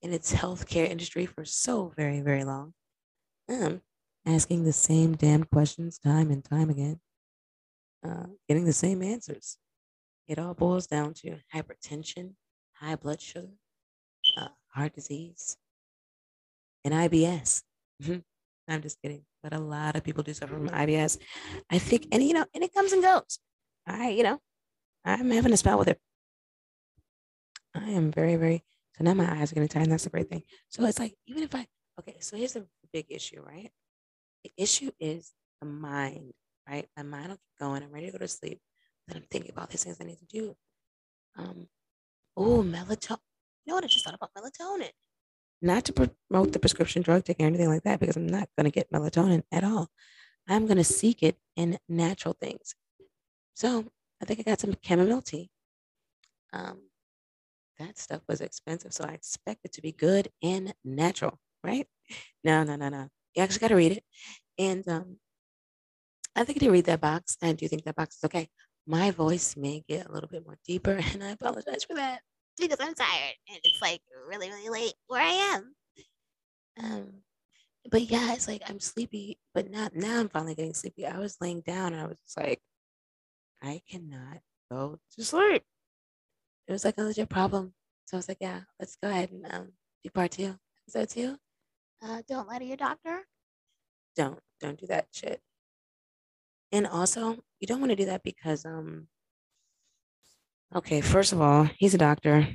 in 0.00 0.12
its 0.12 0.32
healthcare 0.32 0.88
industry 0.88 1.26
for 1.26 1.44
so 1.44 1.92
very, 1.96 2.20
very 2.20 2.44
long. 2.44 2.72
Um, 3.48 3.82
asking 4.26 4.64
the 4.64 4.72
same 4.72 5.16
damn 5.16 5.44
questions 5.44 5.98
time 5.98 6.30
and 6.30 6.44
time 6.44 6.70
again, 6.70 7.00
uh, 8.06 8.26
getting 8.48 8.64
the 8.64 8.72
same 8.72 9.02
answers. 9.02 9.58
It 10.26 10.38
all 10.38 10.54
boils 10.54 10.86
down 10.86 11.14
to 11.14 11.38
hypertension, 11.54 12.34
high 12.74 12.96
blood 12.96 13.20
sugar, 13.20 13.48
uh, 14.36 14.48
heart 14.68 14.94
disease, 14.94 15.56
and 16.84 16.94
IBS. 16.94 17.62
I'm 18.68 18.82
just 18.82 19.00
kidding, 19.00 19.22
but 19.42 19.52
a 19.54 19.58
lot 19.58 19.96
of 19.96 20.04
people 20.04 20.22
do 20.22 20.34
suffer 20.34 20.54
from 20.54 20.68
IBS. 20.68 21.18
I 21.70 21.78
think, 21.78 22.08
and 22.12 22.22
you 22.22 22.34
know, 22.34 22.44
and 22.54 22.62
it 22.62 22.74
comes 22.74 22.92
and 22.92 23.02
goes. 23.02 23.38
I, 23.86 24.10
you 24.10 24.22
know, 24.22 24.40
I'm 25.04 25.30
having 25.30 25.52
a 25.52 25.56
spell 25.56 25.78
with 25.78 25.88
it. 25.88 25.98
I 27.74 27.90
am 27.90 28.10
very, 28.10 28.36
very. 28.36 28.64
So 28.96 29.04
now 29.04 29.14
my 29.14 29.40
eyes 29.40 29.52
are 29.52 29.66
tired, 29.66 29.84
and 29.84 29.92
that's 29.92 30.06
a 30.06 30.10
great 30.10 30.28
thing. 30.28 30.42
So 30.68 30.84
it's 30.84 30.98
like, 30.98 31.14
even 31.26 31.42
if 31.42 31.54
I, 31.54 31.66
okay, 32.00 32.16
so 32.20 32.36
here's 32.36 32.56
a 32.56 32.66
big 32.92 33.06
issue, 33.08 33.40
right? 33.40 33.70
The 34.44 34.52
issue 34.56 34.90
is 35.00 35.32
the 35.60 35.66
mind, 35.66 36.32
right? 36.68 36.86
My 36.96 37.02
mind 37.02 37.28
will 37.28 37.36
keep 37.36 37.58
going. 37.60 37.82
I'm 37.82 37.92
ready 37.92 38.06
to 38.06 38.12
go 38.12 38.18
to 38.18 38.28
sleep. 38.28 38.60
Then 39.06 39.18
I'm 39.18 39.26
thinking 39.30 39.52
about 39.52 39.70
these 39.70 39.84
things 39.84 39.98
I 40.00 40.04
need 40.04 40.18
to 40.18 40.26
do. 40.26 40.56
Um, 41.36 41.68
oh, 42.36 42.62
melatonin. 42.62 43.18
You 43.64 43.70
know 43.70 43.74
what? 43.76 43.84
I 43.84 43.86
just 43.86 44.04
thought 44.04 44.14
about 44.14 44.30
melatonin. 44.36 44.90
Not 45.60 45.84
to 45.86 45.92
promote 45.92 46.52
the 46.52 46.58
prescription 46.58 47.02
drug 47.02 47.24
taking 47.24 47.44
or 47.44 47.48
anything 47.48 47.68
like 47.68 47.82
that, 47.82 48.00
because 48.00 48.16
I'm 48.16 48.26
not 48.26 48.48
going 48.56 48.64
to 48.64 48.70
get 48.70 48.92
melatonin 48.92 49.42
at 49.50 49.64
all. 49.64 49.88
I'm 50.48 50.66
going 50.66 50.78
to 50.78 50.84
seek 50.84 51.22
it 51.22 51.36
in 51.56 51.78
natural 51.88 52.36
things. 52.40 52.74
So 53.54 53.86
I 54.22 54.24
think 54.24 54.40
I 54.40 54.42
got 54.44 54.60
some 54.60 54.76
chamomile 54.82 55.22
tea. 55.22 55.50
Um, 56.52 56.82
that 57.78 57.98
stuff 57.98 58.22
was 58.28 58.40
expensive, 58.40 58.92
so 58.92 59.04
I 59.04 59.12
expect 59.12 59.60
it 59.64 59.72
to 59.72 59.82
be 59.82 59.92
good 59.92 60.28
and 60.42 60.74
natural, 60.84 61.38
right? 61.62 61.86
No, 62.42 62.64
no, 62.64 62.76
no, 62.76 62.88
no. 62.88 63.08
You 63.34 63.42
actually 63.42 63.60
got 63.60 63.68
to 63.68 63.76
read 63.76 63.92
it. 63.92 64.04
And 64.58 64.86
um, 64.88 65.16
I 66.34 66.44
think 66.44 66.60
to 66.60 66.70
read 66.70 66.86
that 66.86 67.00
box. 67.00 67.36
I 67.42 67.52
do 67.52 67.68
think 67.68 67.84
that 67.84 67.96
box 67.96 68.16
is 68.16 68.24
okay. 68.24 68.48
My 68.86 69.10
voice 69.10 69.56
may 69.56 69.84
get 69.88 70.08
a 70.08 70.12
little 70.12 70.28
bit 70.28 70.46
more 70.46 70.58
deeper, 70.66 71.00
and 71.12 71.22
I 71.22 71.30
apologize 71.30 71.84
for 71.84 71.94
that 71.94 72.22
because 72.66 72.80
I'm 72.80 72.94
tired 72.94 73.34
and 73.48 73.58
it's 73.64 73.80
like 73.80 74.00
really, 74.28 74.50
really 74.50 74.68
late 74.68 74.94
where 75.06 75.22
I 75.22 75.30
am. 75.54 75.74
Um, 76.82 77.12
but 77.90 78.02
yeah, 78.02 78.32
it's 78.32 78.48
like 78.48 78.62
I'm 78.68 78.80
sleepy, 78.80 79.38
but 79.54 79.70
not 79.70 79.94
now. 79.94 80.20
I'm 80.20 80.28
finally 80.28 80.54
getting 80.54 80.74
sleepy. 80.74 81.06
I 81.06 81.18
was 81.18 81.36
laying 81.40 81.60
down 81.62 81.92
and 81.92 82.02
I 82.02 82.06
was 82.06 82.16
just 82.24 82.36
like, 82.36 82.60
I 83.62 83.80
cannot 83.90 84.40
go 84.70 84.98
to 85.16 85.24
sleep. 85.24 85.62
It 86.66 86.72
was 86.72 86.84
like 86.84 86.98
a 86.98 87.02
legit 87.02 87.28
problem. 87.28 87.74
So 88.04 88.16
I 88.16 88.18
was 88.18 88.28
like, 88.28 88.38
yeah, 88.40 88.60
let's 88.78 88.96
go 89.02 89.08
ahead 89.08 89.30
and 89.30 89.46
um, 89.52 89.68
do 90.04 90.10
part 90.10 90.32
two, 90.32 90.58
episode 90.86 91.08
two. 91.08 91.36
Uh, 92.02 92.22
don't 92.28 92.48
lie 92.48 92.58
to 92.58 92.64
your 92.64 92.76
doctor. 92.76 93.22
Don't 94.16 94.38
don't 94.60 94.78
do 94.78 94.86
that 94.86 95.06
shit. 95.12 95.40
And 96.72 96.86
also, 96.86 97.38
you 97.60 97.66
don't 97.66 97.80
want 97.80 97.90
to 97.90 97.96
do 97.96 98.06
that 98.06 98.22
because 98.22 98.64
um. 98.64 99.08
Okay, 100.76 101.00
first 101.00 101.32
of 101.32 101.40
all, 101.40 101.68
he's 101.78 101.94
a 101.94 101.98
doctor, 101.98 102.46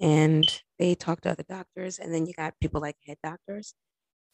and 0.00 0.46
they 0.78 0.94
talk 0.94 1.20
to 1.20 1.30
other 1.30 1.44
doctors, 1.46 1.98
and 1.98 2.14
then 2.14 2.24
you 2.24 2.32
got 2.32 2.54
people 2.62 2.80
like 2.80 2.96
head 3.06 3.18
doctors. 3.22 3.74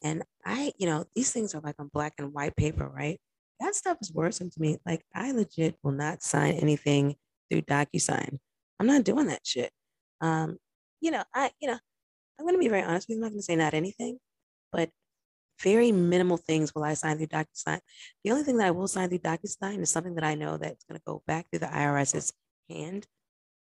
And 0.04 0.22
I, 0.46 0.72
you 0.78 0.86
know, 0.86 1.04
these 1.16 1.32
things 1.32 1.52
are 1.54 1.60
like 1.60 1.74
on 1.80 1.90
black 1.92 2.14
and 2.18 2.32
white 2.32 2.54
paper, 2.54 2.88
right? 2.88 3.20
That 3.58 3.74
stuff 3.74 3.98
is 4.00 4.12
worrisome 4.12 4.50
to 4.50 4.60
me. 4.60 4.78
Like, 4.86 5.02
I 5.12 5.32
legit 5.32 5.76
will 5.82 5.92
not 5.92 6.22
sign 6.22 6.54
anything 6.54 7.16
through 7.50 7.62
DocuSign. 7.62 8.38
I'm 8.78 8.86
not 8.86 9.02
doing 9.02 9.26
that 9.26 9.44
shit. 9.44 9.72
Um, 10.20 10.58
you 11.00 11.10
know, 11.10 11.24
I, 11.34 11.50
you 11.60 11.68
know, 11.68 11.78
I'm 12.38 12.46
to 12.46 12.58
be 12.58 12.68
very 12.68 12.82
honest 12.82 13.08
with 13.08 13.16
you. 13.16 13.24
I'm 13.24 13.32
not 13.32 13.36
to 13.36 13.42
say 13.42 13.56
not 13.56 13.74
anything, 13.74 14.18
but 14.70 14.90
very 15.60 15.90
minimal 15.90 16.36
things 16.36 16.72
will 16.72 16.84
I 16.84 16.94
sign 16.94 17.16
through 17.16 17.28
DocuSign. 17.28 17.80
The 18.22 18.30
only 18.30 18.44
thing 18.44 18.58
that 18.58 18.68
I 18.68 18.72
will 18.72 18.88
sign 18.88 19.08
through 19.08 19.18
DocuSign 19.18 19.80
is 19.80 19.90
something 19.90 20.14
that 20.14 20.24
I 20.24 20.36
know 20.36 20.56
that's 20.56 20.84
to 20.84 21.00
go 21.04 21.22
back 21.26 21.46
through 21.50 21.60
the 21.60 21.66
IRS's 21.66 22.32
hand 22.70 23.06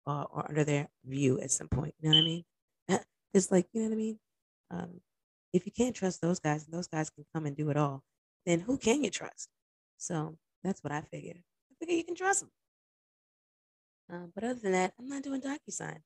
uh, 0.07 0.25
or 0.31 0.45
under 0.47 0.63
their 0.63 0.89
view 1.05 1.39
at 1.39 1.51
some 1.51 1.67
point. 1.67 1.93
You 1.99 2.09
know 2.09 2.15
what 2.17 2.21
I 2.21 2.25
mean? 2.25 2.43
It's 3.33 3.51
like, 3.51 3.67
you 3.73 3.81
know 3.81 3.87
what 3.89 3.95
I 3.95 3.97
mean? 3.97 4.19
Um, 4.69 5.01
if 5.53 5.65
you 5.65 5.71
can't 5.71 5.95
trust 5.95 6.21
those 6.21 6.39
guys 6.39 6.65
and 6.65 6.73
those 6.73 6.87
guys 6.87 7.09
can 7.09 7.25
come 7.33 7.45
and 7.45 7.55
do 7.55 7.69
it 7.69 7.77
all, 7.77 8.03
then 8.45 8.59
who 8.59 8.77
can 8.77 9.03
you 9.03 9.09
trust? 9.09 9.49
So 9.97 10.37
that's 10.63 10.83
what 10.83 10.91
I 10.93 11.01
figured. 11.01 11.37
I 11.37 11.73
figure 11.79 11.95
you 11.95 12.03
can 12.03 12.15
trust 12.15 12.41
them. 12.41 12.51
Uh, 14.11 14.27
but 14.35 14.43
other 14.43 14.59
than 14.59 14.73
that, 14.73 14.93
I'm 14.99 15.07
not 15.07 15.23
doing 15.23 15.41
DocuSign. 15.41 15.99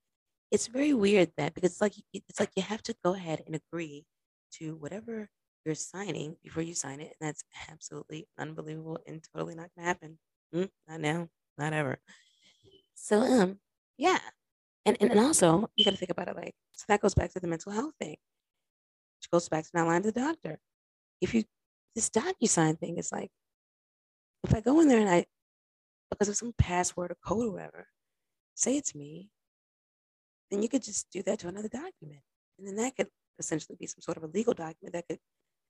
It's 0.52 0.68
very 0.68 0.94
weird 0.94 1.32
that 1.38 1.54
because 1.54 1.72
it's 1.72 1.82
like 1.82 1.94
it's 2.14 2.40
like 2.40 2.52
you 2.56 2.64
have 2.64 2.82
to 2.84 2.96
go 3.04 3.14
ahead 3.14 3.44
and 3.46 3.56
agree 3.56 4.06
to 4.54 4.76
whatever 4.76 5.28
you're 5.66 5.76
signing 5.76 6.38
before 6.42 6.64
you 6.64 6.74
sign 6.74 7.02
it. 7.02 7.16
And 7.20 7.28
that's 7.28 7.44
absolutely 7.70 8.28
unbelievable 8.38 9.00
and 9.06 9.22
totally 9.36 9.56
not 9.56 9.70
gonna 9.76 9.88
happen. 9.88 10.20
Mm, 10.56 10.70
not 10.88 11.02
now, 11.02 11.28
not 11.58 11.74
ever. 11.74 12.00
So 12.96 13.22
um, 13.22 13.60
yeah. 13.98 14.20
And, 14.86 14.96
and 15.02 15.12
and 15.12 15.20
also 15.20 15.70
you 15.76 15.84
gotta 15.84 15.98
think 15.98 16.12
about 16.12 16.30
it 16.30 16.36
like 16.36 16.56
so 16.72 16.86
that 16.88 17.02
goes 17.02 17.14
back 17.14 17.32
to 17.34 17.40
the 17.40 17.48
mental 17.48 17.72
health 17.72 17.94
thing. 18.00 18.16
Which 19.20 19.32
goes 19.32 19.50
back 19.50 19.66
to 19.66 19.70
not 19.74 19.88
lying 19.88 20.04
to 20.04 20.12
the 20.12 20.20
doctor. 20.20 20.60
If 21.20 21.34
you 21.34 21.44
this 21.96 22.10
DocuSign 22.10 22.80
thing 22.80 22.98
is 22.98 23.12
like 23.12 23.32
if 24.44 24.54
I 24.54 24.62
go 24.62 24.80
in 24.80 24.88
there 24.88 25.00
and 25.00 25.10
I 25.10 25.26
because 26.10 26.30
of 26.30 26.38
some 26.38 26.54
password 26.58 27.12
or 27.12 27.18
code 27.26 27.48
or 27.48 27.52
whatever, 27.52 27.88
say 28.56 28.78
it's 28.78 28.96
me, 28.96 29.30
then 30.50 30.62
you 30.62 30.70
could 30.70 30.84
just 30.84 31.10
do 31.12 31.22
that 31.24 31.40
to 31.40 31.48
another 31.48 31.68
document. 31.68 32.22
And 32.58 32.68
then 32.68 32.76
that 32.78 32.96
could 32.96 33.08
essentially 33.40 33.76
be 33.80 33.88
some 33.88 34.02
sort 34.02 34.18
of 34.18 34.24
a 34.24 34.28
legal 34.28 34.54
document 34.54 34.94
that 34.94 35.08
could 35.08 35.20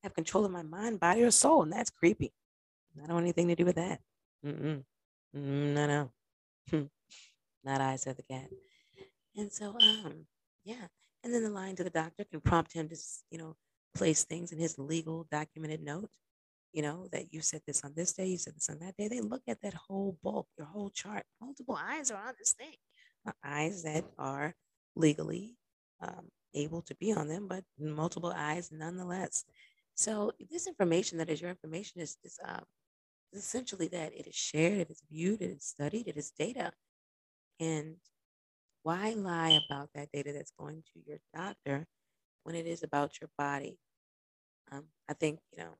have 0.02 0.14
control 0.14 0.44
of 0.44 0.52
my 0.52 0.62
mind, 0.62 1.00
body, 1.00 1.22
or 1.22 1.30
soul. 1.30 1.62
And 1.62 1.72
that's 1.72 1.90
creepy. 1.90 2.32
I 2.96 3.06
don't 3.06 3.14
want 3.14 3.24
anything 3.24 3.48
to 3.48 3.54
do 3.54 3.64
with 3.64 3.76
that. 3.76 4.00
Mm-mm. 4.44 4.84
Mm, 5.36 5.74
no, 5.74 5.86
no. 6.72 6.88
Not 7.64 7.80
I, 7.80 7.96
said 7.96 8.16
the 8.16 8.22
cat. 8.22 8.48
And 9.36 9.52
so, 9.52 9.76
um, 9.80 10.26
yeah. 10.64 10.86
And 11.24 11.34
then 11.34 11.42
the 11.42 11.50
line 11.50 11.76
to 11.76 11.84
the 11.84 11.90
doctor 11.90 12.24
can 12.30 12.40
prompt 12.40 12.72
him 12.72 12.88
to, 12.88 12.96
you 13.30 13.38
know, 13.38 13.56
place 13.94 14.24
things 14.24 14.52
in 14.52 14.58
his 14.58 14.78
legal 14.78 15.26
documented 15.30 15.82
note, 15.82 16.10
you 16.72 16.82
know, 16.82 17.08
that 17.12 17.32
you 17.32 17.40
said 17.40 17.62
this 17.66 17.84
on 17.84 17.92
this 17.96 18.12
day, 18.12 18.26
you 18.26 18.38
said 18.38 18.54
this 18.54 18.68
on 18.68 18.78
that 18.78 18.96
day. 18.96 19.08
They 19.08 19.20
look 19.20 19.42
at 19.48 19.60
that 19.62 19.74
whole 19.74 20.16
bulk, 20.22 20.46
your 20.56 20.66
whole 20.66 20.90
chart. 20.90 21.24
Multiple 21.40 21.78
eyes 21.80 22.10
are 22.10 22.28
on 22.28 22.34
this 22.38 22.52
thing. 22.52 22.74
Eyes 23.44 23.82
that 23.82 24.04
are 24.18 24.54
legally 24.94 25.56
um, 26.00 26.28
able 26.54 26.82
to 26.82 26.94
be 26.96 27.12
on 27.12 27.28
them, 27.28 27.46
but 27.48 27.64
multiple 27.78 28.32
eyes 28.34 28.70
nonetheless. 28.72 29.44
So 29.94 30.32
this 30.50 30.66
information 30.66 31.18
that 31.18 31.28
is 31.28 31.40
your 31.40 31.50
information 31.50 32.00
is, 32.00 32.16
is, 32.22 32.38
uh, 32.46 32.60
is 33.32 33.40
essentially 33.40 33.88
that 33.88 34.12
it 34.14 34.26
is 34.26 34.34
shared, 34.34 34.78
it 34.78 34.90
is 34.90 35.02
viewed, 35.10 35.42
it 35.42 35.50
is 35.50 35.64
studied, 35.64 36.06
it 36.06 36.16
is 36.16 36.32
data. 36.38 36.72
And 37.60 37.96
why 38.82 39.14
lie 39.16 39.60
about 39.66 39.90
that 39.94 40.08
data 40.12 40.32
that's 40.32 40.52
going 40.58 40.82
to 40.94 41.00
your 41.06 41.18
doctor 41.34 41.86
when 42.44 42.54
it 42.54 42.66
is 42.66 42.82
about 42.82 43.20
your 43.20 43.30
body? 43.36 43.78
Um, 44.70 44.84
I 45.08 45.14
think, 45.14 45.40
you 45.52 45.62
know, 45.62 45.76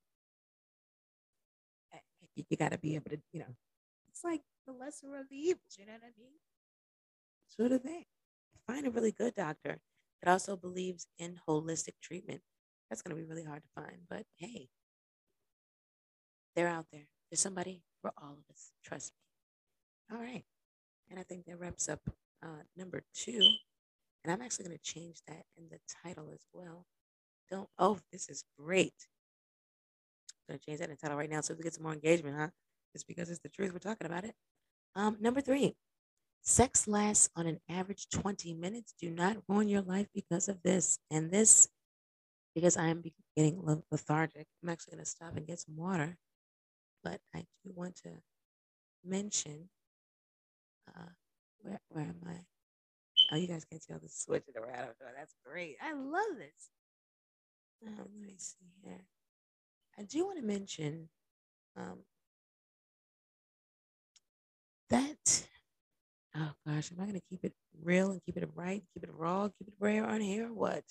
you, 2.34 2.44
you 2.48 2.56
got 2.56 2.72
to 2.72 2.78
be 2.78 2.94
able 2.94 3.10
to, 3.10 3.18
you 3.32 3.40
know, 3.40 3.54
it's 4.10 4.24
like 4.24 4.42
the 4.66 4.72
lesser 4.72 5.16
of 5.16 5.28
the 5.28 5.36
evils, 5.36 5.76
you 5.78 5.86
know 5.86 5.92
what 5.92 6.02
I 6.02 6.12
mean? 6.18 6.38
Sort 7.48 7.72
of 7.72 7.82
thing. 7.82 8.04
Find 8.66 8.86
a 8.86 8.90
really 8.90 9.12
good 9.12 9.34
doctor 9.34 9.78
that 10.22 10.30
also 10.30 10.56
believes 10.56 11.06
in 11.18 11.40
holistic 11.48 11.94
treatment 12.02 12.40
that's 12.88 13.02
going 13.02 13.16
to 13.16 13.22
be 13.22 13.28
really 13.28 13.44
hard 13.44 13.62
to 13.62 13.82
find. 13.82 13.98
But 14.08 14.24
hey, 14.36 14.68
they're 16.54 16.68
out 16.68 16.86
there. 16.92 17.06
There's 17.30 17.40
somebody 17.40 17.82
for 18.02 18.12
all 18.20 18.32
of 18.32 18.44
us. 18.50 18.72
Trust 18.84 19.12
me. 20.10 20.16
All 20.16 20.22
right. 20.22 20.44
And 21.10 21.18
I 21.18 21.22
think 21.22 21.46
that 21.46 21.58
wraps 21.58 21.88
up 21.88 22.00
uh, 22.42 22.62
number 22.76 23.02
two. 23.14 23.40
And 24.24 24.32
I'm 24.32 24.42
actually 24.42 24.66
going 24.66 24.78
to 24.78 24.92
change 24.92 25.18
that 25.26 25.44
in 25.56 25.64
the 25.70 25.78
title 26.04 26.30
as 26.32 26.44
well. 26.52 26.84
Don't, 27.50 27.68
oh, 27.78 27.98
this 28.12 28.28
is 28.28 28.44
great. 28.58 28.94
I'm 30.48 30.54
going 30.54 30.58
to 30.58 30.66
change 30.66 30.80
that 30.80 30.90
in 30.90 30.90
the 30.90 30.96
title 30.96 31.16
right 31.16 31.30
now 31.30 31.40
so 31.40 31.54
we 31.54 31.62
get 31.62 31.74
some 31.74 31.84
more 31.84 31.92
engagement, 31.92 32.36
huh? 32.38 32.48
It's 32.94 33.04
because 33.04 33.30
it's 33.30 33.40
the 33.40 33.48
truth. 33.48 33.72
We're 33.72 33.78
talking 33.78 34.06
about 34.06 34.24
it. 34.24 34.34
Um, 34.96 35.16
number 35.20 35.40
three, 35.40 35.76
sex 36.42 36.88
lasts 36.88 37.30
on 37.36 37.46
an 37.46 37.60
average 37.68 38.08
20 38.10 38.54
minutes. 38.54 38.94
Do 39.00 39.10
not 39.10 39.36
ruin 39.48 39.68
your 39.68 39.82
life 39.82 40.08
because 40.14 40.48
of 40.48 40.62
this. 40.62 40.98
And 41.10 41.30
this, 41.30 41.68
because 42.54 42.76
I 42.76 42.88
am 42.88 43.02
getting 43.36 43.82
lethargic, 43.90 44.46
I'm 44.62 44.68
actually 44.68 44.96
going 44.96 45.04
to 45.04 45.10
stop 45.10 45.36
and 45.36 45.46
get 45.46 45.60
some 45.60 45.76
water. 45.76 46.16
But 47.04 47.20
I 47.34 47.44
do 47.64 47.72
want 47.74 47.96
to 48.02 48.10
mention 49.04 49.68
uh, 50.96 51.10
where, 51.60 51.80
where 51.88 52.04
am 52.04 52.20
I? 52.26 52.40
Oh, 53.32 53.36
you 53.36 53.46
guys 53.46 53.64
can't 53.64 53.82
tell 53.86 53.98
the 53.98 54.08
switching 54.08 54.54
around. 54.56 54.88
That's 55.16 55.34
great. 55.44 55.76
I 55.82 55.92
love 55.92 56.36
this. 56.38 56.70
Um, 57.86 57.94
let 57.98 58.26
me 58.26 58.34
see 58.38 58.72
here. 58.82 59.04
I 59.98 60.02
do 60.02 60.24
want 60.24 60.38
to 60.38 60.44
mention 60.44 61.08
um, 61.76 61.98
that. 64.90 65.46
Oh 66.36 66.52
gosh, 66.66 66.92
am 66.92 67.00
I 67.00 67.06
going 67.06 67.14
to 67.14 67.26
keep 67.28 67.44
it 67.44 67.54
real 67.82 68.10
and 68.10 68.22
keep 68.22 68.36
it 68.36 68.48
right, 68.54 68.82
keep 68.94 69.02
it 69.02 69.10
raw, 69.12 69.48
keep 69.48 69.68
it 69.68 69.74
rare 69.80 70.06
on 70.06 70.20
here, 70.20 70.52
what? 70.52 70.84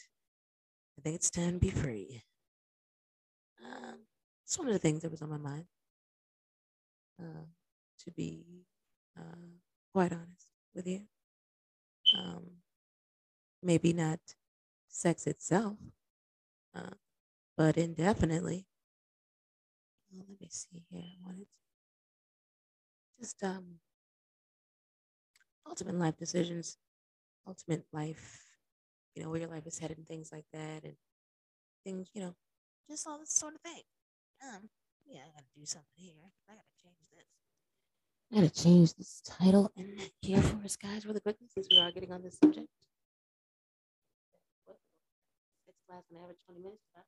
I 0.97 1.01
think 1.01 1.15
it's 1.15 1.29
time 1.29 1.53
to 1.53 1.59
be 1.59 1.69
free. 1.69 2.23
Um, 3.63 3.99
it's 4.43 4.57
one 4.57 4.67
of 4.67 4.73
the 4.73 4.79
things 4.79 5.03
that 5.03 5.11
was 5.11 5.21
on 5.21 5.29
my 5.29 5.37
mind. 5.37 5.65
Uh, 7.19 7.45
to 8.03 8.11
be 8.11 8.65
uh, 9.17 9.21
quite 9.97 10.13
honest 10.13 10.45
with 10.75 10.85
you. 10.85 11.01
Um, 12.15 12.61
maybe 13.63 13.93
not 13.93 14.19
sex 14.87 15.25
itself, 15.25 15.77
uh, 16.75 16.93
but 17.57 17.77
indefinitely. 17.77 18.67
Well, 20.11 20.23
let 20.29 20.39
me 20.39 20.49
see 20.51 20.85
here. 20.91 21.01
I 21.01 21.25
wanted 21.25 21.47
to 21.47 23.21
just 23.21 23.43
um, 23.43 23.79
ultimate 25.67 25.95
life 25.95 26.15
decisions, 26.15 26.77
ultimate 27.47 27.83
life, 27.91 28.39
you 29.15 29.23
know, 29.23 29.31
where 29.31 29.39
your 29.39 29.49
life 29.49 29.65
is 29.65 29.79
headed 29.79 29.97
and 29.97 30.05
things 30.07 30.31
like 30.31 30.45
that, 30.53 30.83
and 30.83 30.93
things, 31.83 32.07
you 32.13 32.21
know, 32.21 32.35
just 32.87 33.07
all 33.07 33.17
this 33.17 33.31
sort 33.31 33.55
of 33.55 33.61
thing. 33.61 33.81
Um, 34.43 34.69
yeah, 35.07 35.21
I 35.21 35.31
gotta 35.33 35.47
do 35.57 35.65
something 35.65 35.89
here. 35.95 36.13
I 36.47 36.53
gotta 36.53 36.61
change 36.83 36.97
this. 37.11 37.36
I 38.31 38.35
gotta 38.35 38.49
change 38.49 38.93
this 38.95 39.21
title 39.25 39.71
and 39.77 40.01
here 40.21 40.41
for 40.41 40.57
us, 40.65 40.75
guys, 40.75 41.05
really 41.05 41.21
quickly, 41.21 41.47
since 41.53 41.67
we 41.71 41.79
are 41.79 41.91
getting 41.91 42.11
on 42.11 42.21
this 42.23 42.37
subject. 42.37 42.67
Six 45.65 45.77
class 45.87 46.03
on 46.11 46.23
average 46.23 46.37
20 46.45 46.61
minutes. 46.61 46.83
Huh? 46.93 47.03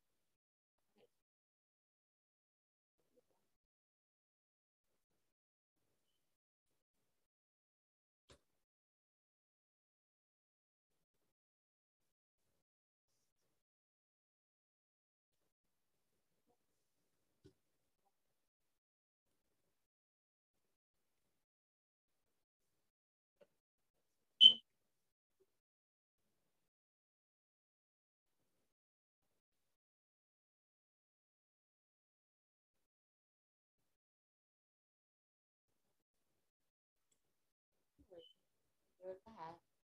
good 39.09 39.17
to. 39.25 39.78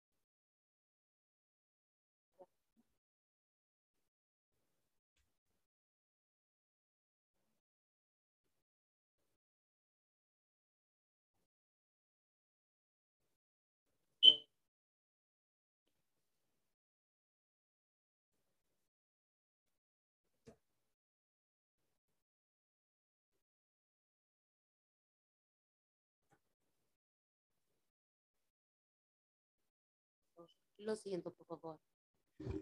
Lo 30.83 30.95
siento, 30.95 31.31
por 31.31 31.45
favor. 31.47 31.79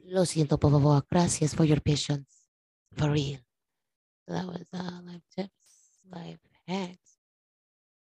Lo 0.04 0.26
siento, 0.26 0.60
por 0.60 0.72
favor. 0.72 1.06
Gracias 1.10 1.56
for 1.56 1.66
your 1.66 1.82
patience. 1.82 2.48
For 2.98 3.10
real. 3.12 3.40
That 4.28 4.46
was 4.46 4.68
uh, 4.74 5.02
life 5.04 5.24
tips, 5.36 6.02
life 6.12 6.40
hacks. 6.68 7.18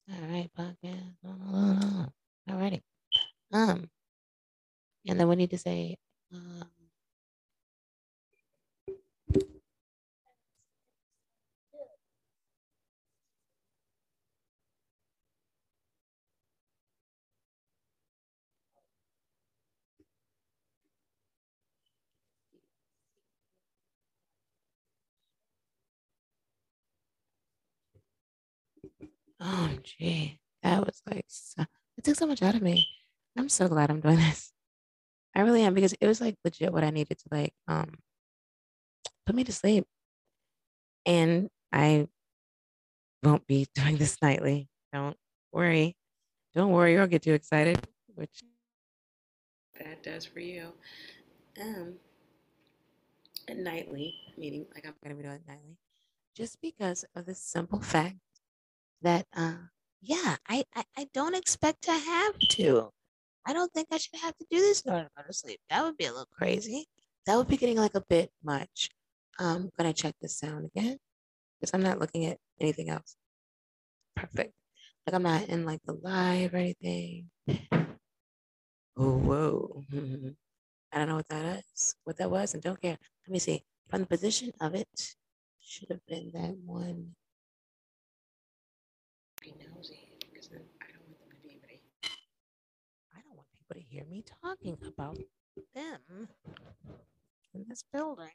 All 0.09 0.29
right, 0.29 0.51
podcast. 0.55 1.17
All 1.25 2.57
righty. 2.57 2.83
Um, 3.53 3.91
and 5.07 5.19
then 5.21 5.29
we 5.29 5.37
need 5.37 5.51
to 5.51 5.59
say, 5.59 5.97
um, 6.33 6.71
Oh, 29.41 29.71
gee, 29.83 30.41
that 30.63 30.85
was 30.87 31.03
like 31.07 31.25
so, 31.29 31.65
it 31.99 32.05
took 32.05 32.17
so 32.17 32.27
much 32.27 32.43
out 32.43 32.55
of 32.55 32.63
me. 32.63 32.89
I'm 33.37 33.49
so 33.49 33.69
glad 33.69 33.91
I'm 33.91 34.01
doing 34.01 34.17
this. 34.29 34.53
I 35.35 35.41
really 35.43 35.63
am 35.63 35.75
because 35.75 35.93
it 35.95 36.07
was 36.07 36.21
like 36.21 36.37
legit 36.45 36.73
what 36.73 36.85
I 36.85 36.91
needed 36.91 37.19
to 37.19 37.29
like 37.31 37.53
um 37.69 37.95
put 39.27 39.35
me 39.35 39.45
to 39.45 39.53
sleep. 39.53 39.87
And 41.05 41.51
I 41.73 42.09
won't 43.23 43.47
be 43.47 43.67
doing 43.75 43.97
this 43.99 44.17
nightly. 44.23 44.69
Don't 44.93 45.17
worry. 45.53 45.97
Don't 46.55 46.73
worry 46.73 46.97
or 46.97 47.07
get 47.07 47.23
too 47.23 47.35
excited, 47.35 47.87
which 48.15 48.41
that 49.79 50.03
does 50.03 50.25
for 50.25 50.41
you. 50.41 50.73
Um 51.61 51.95
nightly, 53.55 54.15
meaning 54.37 54.67
like 54.75 54.87
I'm 54.87 54.95
gonna 55.03 55.15
be 55.15 55.23
doing 55.23 55.37
it 55.37 55.43
nightly, 55.47 55.77
just 56.35 56.61
because 56.63 57.05
of 57.15 57.27
the 57.27 57.35
simple 57.35 57.81
fact 57.81 58.17
that 59.03 59.27
uh 59.37 59.55
yeah, 60.03 60.37
I, 60.49 60.65
I 60.75 60.85
I 60.97 61.09
don't 61.13 61.35
expect 61.35 61.83
to 61.83 61.93
have 61.93 62.39
to. 62.51 62.91
I 63.47 63.53
don't 63.53 63.73
think 63.73 63.89
I 63.93 63.99
should 63.99 64.21
have 64.21 64.37
to 64.37 64.47
do 64.51 64.59
this 64.59 64.83
in 64.83 64.93
order 64.93 65.05
to 65.05 65.11
go 65.17 65.23
to 65.27 65.33
sleep. 65.33 65.61
That 65.71 65.85
would 65.85 65.97
be 65.97 66.05
a 66.07 66.11
little 66.11 66.29
crazy. 66.37 66.87
That 67.27 67.37
would 67.37 67.49
be 67.49 67.57
getting 67.57 67.79
like 67.79 67.95
a 67.95 68.05
bit 68.09 68.31
much. 68.43 68.91
I'm 69.39 69.71
gonna 69.77 69.93
check 69.93 70.15
the 70.21 70.29
sound 70.29 70.67
again 70.67 70.99
because 71.61 71.75
I'm 71.75 71.83
not 71.83 71.99
looking 71.99 72.27
at 72.27 72.39
anything 72.61 72.91
else. 72.91 73.17
Perfect. 74.15 74.53
Like 75.07 75.15
I'm 75.15 75.23
not 75.23 75.49
in 75.49 75.65
like 75.65 75.81
the 75.85 75.95
live 75.95 76.55
or 76.55 76.59
anything. 76.59 77.31
Oh 78.97 79.19
whoa. 79.19 79.85
I 80.93 80.99
don't 80.99 81.09
know 81.09 81.17
what 81.17 81.29
that 81.29 81.65
is, 81.75 81.95
what 82.05 82.17
that 82.19 82.31
was, 82.31 82.55
and 82.55 82.63
don't 82.63 82.81
care. 82.81 82.97
Let 83.27 83.33
me 83.33 83.39
see. 83.39 83.63
From 83.91 84.01
the 84.01 84.07
position 84.07 84.53
of 84.61 84.75
it, 84.75 84.89
should 85.61 85.91
have 85.91 86.05
been 86.07 86.31
that 86.33 86.57
one 86.65 87.15
be 89.47 89.55
nosy 89.75 90.09
because 90.19 90.49
then 90.49 90.63
I 90.83 90.87
don't 90.93 91.07
want 91.07 91.21
them 91.21 91.31
to 91.31 91.43
be 91.43 91.51
able 91.55 91.69
to. 91.69 92.11
I 93.15 93.21
don't 93.23 93.37
want 93.37 93.49
people 93.53 93.81
to 93.81 93.89
hear 93.89 94.05
me 94.11 94.25
talking 94.43 94.77
about 94.87 95.19
them 95.75 96.29
in 97.55 97.65
this 97.69 97.85
building. 97.93 98.35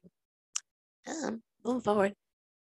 Um, 1.08 1.42
moving 1.66 1.82
forward. 1.82 2.14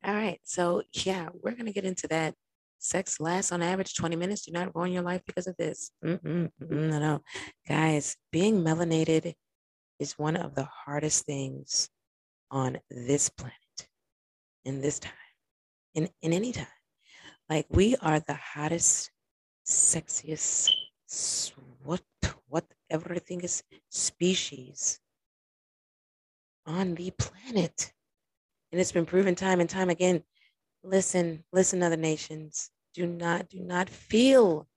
All 0.03 0.13
right, 0.13 0.39
so 0.43 0.84
yeah, 1.06 1.29
we're 1.41 1.56
gonna 1.56 1.71
get 1.71 1.86
into 1.86 2.08
that. 2.10 2.36
Sex 2.79 3.21
lasts 3.21 3.53
on 3.53 3.62
average 3.62 3.95
20 3.95 4.17
minutes. 4.17 4.45
Do 4.45 4.51
not 4.51 4.75
ruin 4.75 4.91
your 4.91 5.03
life 5.03 5.21
because 5.25 5.47
of 5.47 5.56
this. 5.56 5.91
Mm-mm, 6.03 6.51
no, 6.60 6.99
no, 6.99 7.21
guys, 7.65 8.17
being 8.34 8.62
melanated 8.62 9.36
is 9.99 10.19
one 10.19 10.36
of 10.36 10.53
the 10.56 10.65
hardest 10.65 11.25
things 11.25 11.89
on 12.51 12.77
this 12.89 13.29
planet 13.29 13.53
in 14.65 14.82
this 14.82 14.99
time, 14.99 15.13
in, 15.95 16.10
in 16.21 16.34
any 16.34 16.51
time. 16.51 16.67
Like 17.49 17.67
we 17.69 17.95
are 17.97 18.19
the 18.19 18.34
hottest, 18.36 19.12
sexiest 19.65 20.69
what 21.84 22.01
what 22.47 22.65
everything 22.89 23.41
is 23.41 23.63
species 23.89 24.99
on 26.65 26.95
the 26.95 27.12
planet. 27.12 27.91
And 28.71 28.79
it's 28.79 28.91
been 28.91 29.06
proven 29.06 29.36
time 29.36 29.60
and 29.60 29.69
time 29.69 29.89
again. 29.89 30.23
Listen, 30.84 31.43
listen, 31.51 31.84
other 31.84 31.97
nations. 31.97 32.69
Do 32.93 33.06
not, 33.06 33.49
do 33.49 33.60
not 33.60 33.89
feel, 33.89 34.67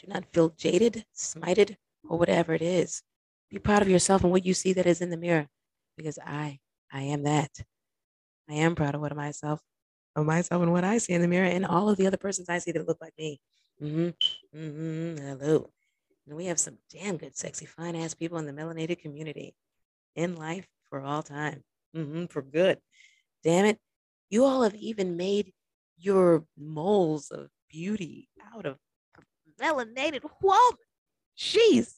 do 0.00 0.06
not 0.06 0.24
feel 0.32 0.50
jaded, 0.50 1.04
smited, 1.16 1.76
or 2.08 2.18
whatever 2.18 2.54
it 2.54 2.62
is. 2.62 3.02
Be 3.50 3.58
proud 3.58 3.82
of 3.82 3.88
yourself 3.88 4.22
and 4.22 4.30
what 4.30 4.46
you 4.46 4.54
see 4.54 4.72
that 4.74 4.86
is 4.86 5.00
in 5.00 5.10
the 5.10 5.16
mirror. 5.16 5.48
Because 5.96 6.18
I, 6.24 6.60
I 6.92 7.02
am 7.02 7.24
that. 7.24 7.50
I 8.48 8.54
am 8.54 8.74
proud 8.74 8.94
of 8.94 9.00
what 9.00 9.16
myself, 9.16 9.60
of 10.16 10.26
myself 10.26 10.62
and 10.62 10.72
what 10.72 10.84
I 10.84 10.98
see 10.98 11.12
in 11.12 11.22
the 11.22 11.28
mirror, 11.28 11.46
and 11.46 11.64
all 11.64 11.88
of 11.88 11.96
the 11.96 12.06
other 12.06 12.16
persons 12.16 12.48
I 12.48 12.58
see 12.58 12.72
that 12.72 12.86
look 12.86 12.98
like 13.00 13.14
me. 13.18 13.40
Mm-hmm. 13.82 14.58
Mm-hmm. 14.58 15.26
Hello. 15.26 15.70
And 16.26 16.36
we 16.36 16.46
have 16.46 16.60
some 16.60 16.78
damn 16.92 17.16
good, 17.16 17.36
sexy, 17.36 17.64
fine 17.64 17.96
ass 17.96 18.14
people 18.14 18.38
in 18.38 18.46
the 18.46 18.52
melanated 18.52 19.00
community 19.00 19.54
in 20.14 20.36
life 20.36 20.66
for 20.90 21.00
all 21.00 21.22
time, 21.22 21.62
mm-hmm, 21.96 22.26
for 22.26 22.42
good. 22.42 22.78
Damn 23.42 23.64
it. 23.64 23.78
You 24.30 24.44
all 24.44 24.62
have 24.62 24.74
even 24.74 25.16
made 25.16 25.52
your 25.96 26.44
moles 26.58 27.30
of 27.30 27.48
beauty 27.70 28.28
out 28.54 28.66
of 28.66 28.76
melanated 29.60 30.22
woman. 30.42 30.76
Jeez. 31.38 31.94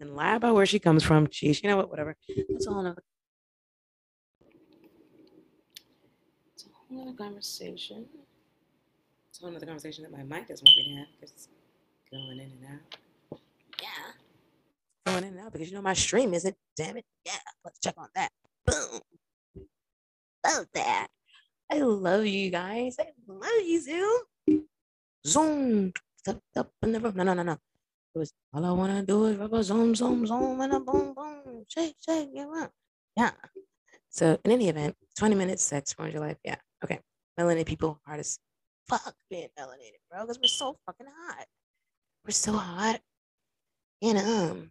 And 0.00 0.14
lie 0.14 0.36
about 0.36 0.54
where 0.54 0.66
she 0.66 0.78
comes 0.78 1.02
from. 1.02 1.26
Jeez, 1.26 1.62
you 1.62 1.68
know 1.68 1.76
what? 1.76 1.90
Whatever. 1.90 2.16
That's 2.48 2.66
a 2.66 2.72
whole 2.72 2.94
nother. 6.90 6.90
It's 6.90 6.92
a 6.92 6.94
whole 6.94 7.08
other 7.08 7.16
conversation. 7.16 8.06
It's 9.28 9.40
a 9.40 9.44
whole 9.44 9.56
other 9.56 9.66
conversation 9.66 10.04
that 10.04 10.12
my 10.12 10.22
mic 10.22 10.48
doesn't 10.48 10.66
want 10.66 10.76
me 10.76 10.94
to 10.94 10.98
have 10.98 11.06
because 11.12 11.30
it's 11.32 11.48
going 12.10 12.32
in 12.32 12.40
and 12.40 12.66
out. 12.66 13.40
Yeah. 13.80 13.88
Going 15.06 15.24
in 15.24 15.38
and 15.38 15.46
out 15.46 15.52
because 15.52 15.68
you 15.70 15.76
know 15.76 15.82
my 15.82 15.94
stream 15.94 16.34
isn't. 16.34 16.56
Damn 16.76 16.96
it. 16.96 17.04
Yeah. 17.24 17.32
Let's 17.64 17.78
check 17.80 17.94
on 17.98 18.08
that. 18.14 18.30
Boom. 18.66 19.00
Love 20.46 20.66
that. 20.74 21.08
I 21.70 21.78
love 21.78 22.26
you 22.26 22.50
guys. 22.50 22.96
I 22.98 23.06
love 23.28 23.64
you, 23.64 23.80
Zoom. 23.80 24.66
Zoom. 25.26 25.92
Step 26.16 26.40
up 26.56 26.72
in 26.82 26.92
the 26.92 27.00
room. 27.00 27.14
No, 27.16 27.22
no, 27.22 27.34
no, 27.34 27.42
no. 27.42 27.52
It 28.14 28.18
was 28.18 28.32
all 28.52 28.64
I 28.64 28.72
wanna 28.72 29.02
do 29.04 29.26
is 29.26 29.36
rub 29.36 29.54
a 29.54 29.62
zoom, 29.62 29.94
zoom, 29.94 30.26
zoom, 30.26 30.60
and 30.60 30.72
a 30.72 30.80
boom, 30.80 31.14
boom. 31.14 31.64
Shake, 31.68 31.94
shake, 32.04 32.30
yeah, 32.32 32.46
yeah. 32.52 32.66
Yeah. 33.16 33.30
So 34.08 34.38
in 34.44 34.50
any 34.50 34.68
event, 34.68 34.96
20 35.16 35.36
minutes 35.36 35.62
sex 35.62 35.94
ruins 35.96 36.14
your 36.14 36.22
life. 36.22 36.36
Yeah. 36.44 36.56
Okay. 36.84 37.00
Melanated 37.38 37.66
people 37.66 38.00
as 38.08 38.38
fuck 38.88 39.14
being 39.30 39.48
melanated, 39.58 40.00
bro, 40.10 40.22
because 40.22 40.38
we're 40.38 40.48
so 40.48 40.76
fucking 40.86 41.06
hot. 41.06 41.46
We're 42.24 42.32
so 42.32 42.52
hot. 42.52 43.00
And 44.02 44.18
um, 44.18 44.70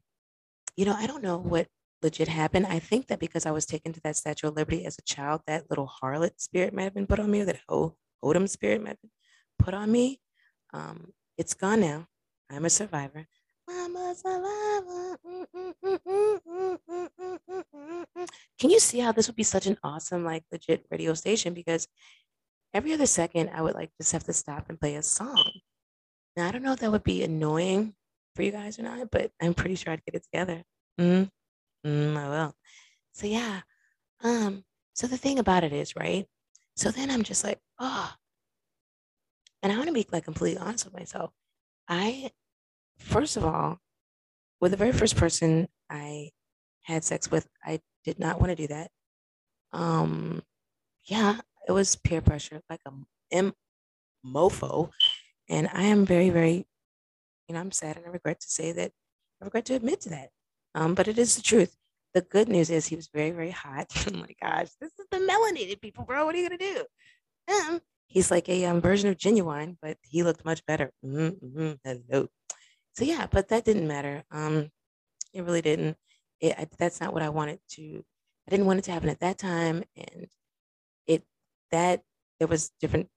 you 0.75 0.85
know, 0.85 0.95
I 0.95 1.07
don't 1.07 1.23
know 1.23 1.37
what 1.37 1.67
legit 2.01 2.27
happened. 2.27 2.67
I 2.67 2.79
think 2.79 3.07
that 3.07 3.19
because 3.19 3.45
I 3.45 3.51
was 3.51 3.65
taken 3.65 3.93
to 3.93 4.01
that 4.01 4.15
Statue 4.15 4.47
of 4.47 4.55
Liberty 4.55 4.85
as 4.85 4.97
a 4.97 5.03
child, 5.03 5.41
that 5.47 5.69
little 5.69 5.91
harlot 6.01 6.39
spirit 6.39 6.73
might 6.73 6.83
have 6.83 6.93
been 6.93 7.07
put 7.07 7.19
on 7.19 7.31
me, 7.31 7.41
or 7.41 7.45
that 7.45 7.59
ho- 7.67 7.95
Hodem 8.23 8.47
spirit 8.49 8.81
might 8.81 8.89
have 8.89 9.01
been 9.01 9.11
put 9.59 9.73
on 9.73 9.91
me. 9.91 10.19
Um, 10.73 11.13
it's 11.37 11.53
gone 11.53 11.81
now. 11.81 12.07
I'm 12.49 12.65
a 12.65 12.69
survivor. 12.69 13.27
Can 18.59 18.69
you 18.69 18.79
see 18.79 18.99
how 18.99 19.11
this 19.11 19.27
would 19.27 19.35
be 19.35 19.43
such 19.43 19.67
an 19.67 19.77
awesome, 19.83 20.25
like 20.25 20.43
legit 20.51 20.85
radio 20.91 21.13
station? 21.13 21.53
Because 21.53 21.87
every 22.73 22.93
other 22.93 23.05
second, 23.05 23.51
I 23.53 23.61
would 23.61 23.75
like 23.75 23.91
just 23.99 24.11
have 24.11 24.23
to 24.25 24.33
stop 24.33 24.69
and 24.69 24.79
play 24.79 24.95
a 24.95 25.03
song. 25.03 25.51
Now, 26.35 26.47
I 26.47 26.51
don't 26.51 26.63
know 26.63 26.73
if 26.73 26.79
that 26.79 26.91
would 26.91 27.03
be 27.03 27.23
annoying 27.23 27.93
for 28.35 28.43
you 28.43 28.51
guys 28.51 28.79
or 28.79 28.83
not, 28.83 29.09
but 29.11 29.31
I'm 29.41 29.53
pretty 29.53 29.75
sure 29.75 29.93
I'd 29.93 30.05
get 30.05 30.15
it 30.15 30.23
together. 30.23 30.63
Mm, 30.99 31.29
mm, 31.85 32.17
I 32.17 32.29
will. 32.29 32.53
So, 33.13 33.27
yeah. 33.27 33.61
Um, 34.23 34.63
so 34.93 35.07
the 35.07 35.17
thing 35.17 35.39
about 35.39 35.63
it 35.63 35.73
is, 35.73 35.95
right? 35.95 36.25
So 36.75 36.91
then 36.91 37.11
I'm 37.11 37.23
just 37.23 37.43
like, 37.43 37.59
oh. 37.79 38.13
And 39.61 39.71
I 39.71 39.75
want 39.75 39.87
to 39.87 39.93
be 39.93 40.05
like 40.11 40.25
completely 40.25 40.59
honest 40.59 40.85
with 40.85 40.93
myself. 40.93 41.31
I 41.87 42.31
first 42.99 43.37
of 43.37 43.45
all, 43.45 43.79
with 44.61 44.71
the 44.71 44.77
very 44.77 44.91
first 44.91 45.15
person 45.15 45.67
I 45.89 46.31
had 46.83 47.03
sex 47.03 47.31
with, 47.31 47.47
I 47.63 47.79
did 48.03 48.19
not 48.19 48.39
want 48.39 48.51
to 48.51 48.55
do 48.55 48.67
that. 48.67 48.91
Um, 49.71 50.43
yeah, 51.05 51.39
it 51.67 51.71
was 51.71 51.95
peer 51.95 52.21
pressure, 52.21 52.61
like 52.69 52.81
a 52.85 52.91
m 53.31 53.53
mofo, 54.25 54.89
and 55.49 55.69
I 55.73 55.83
am 55.83 56.05
very, 56.05 56.29
very, 56.29 56.65
you 57.47 57.53
know, 57.55 57.59
I'm 57.59 57.71
sad 57.71 57.97
and 57.97 58.05
I 58.05 58.09
regret 58.09 58.39
to 58.41 58.49
say 58.49 58.71
that 58.73 58.91
I 59.41 59.45
regret 59.45 59.65
to 59.65 59.75
admit 59.75 60.01
to 60.01 60.09
that. 60.09 60.29
Um, 60.75 60.93
but 60.93 61.07
it 61.07 61.17
is 61.17 61.35
the 61.35 61.41
truth. 61.41 61.75
The 62.13 62.21
good 62.21 62.49
news 62.49 62.69
is 62.69 62.87
he 62.87 62.95
was 62.95 63.09
very, 63.13 63.31
very 63.31 63.51
hot. 63.51 63.87
oh 64.07 64.17
my 64.17 64.33
gosh, 64.41 64.69
this 64.81 64.91
is 64.99 65.05
the 65.11 65.17
melanated 65.17 65.81
people, 65.81 66.03
bro. 66.05 66.25
What 66.25 66.35
are 66.35 66.37
you 66.37 66.49
gonna 66.49 66.57
do? 66.57 66.85
Um, 67.51 67.81
he's 68.07 68.31
like 68.31 68.49
a 68.49 68.65
um, 68.65 68.81
version 68.81 69.09
of 69.09 69.17
Ginuwine, 69.17 69.77
but 69.81 69.97
he 70.03 70.23
looked 70.23 70.45
much 70.45 70.65
better. 70.65 70.91
Mm-hmm, 71.05 71.73
hello. 71.83 72.27
So 72.95 73.05
yeah, 73.05 73.27
but 73.29 73.49
that 73.49 73.65
didn't 73.65 73.87
matter. 73.87 74.23
Um, 74.31 74.71
it 75.33 75.43
really 75.43 75.61
didn't. 75.61 75.97
It, 76.41 76.55
I, 76.57 76.67
that's 76.77 77.01
not 77.01 77.13
what 77.13 77.21
I 77.21 77.29
wanted 77.29 77.59
to. 77.71 78.03
I 78.47 78.51
didn't 78.51 78.65
want 78.65 78.79
it 78.79 78.85
to 78.85 78.91
happen 78.91 79.09
at 79.09 79.19
that 79.19 79.37
time, 79.37 79.83
and 79.95 80.27
it 81.07 81.23
that 81.71 82.01
there 82.39 82.47
was 82.47 82.71
different 82.79 83.07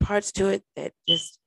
parts 0.00 0.32
to 0.32 0.48
it 0.48 0.64
that 0.76 0.92
just 1.08 1.38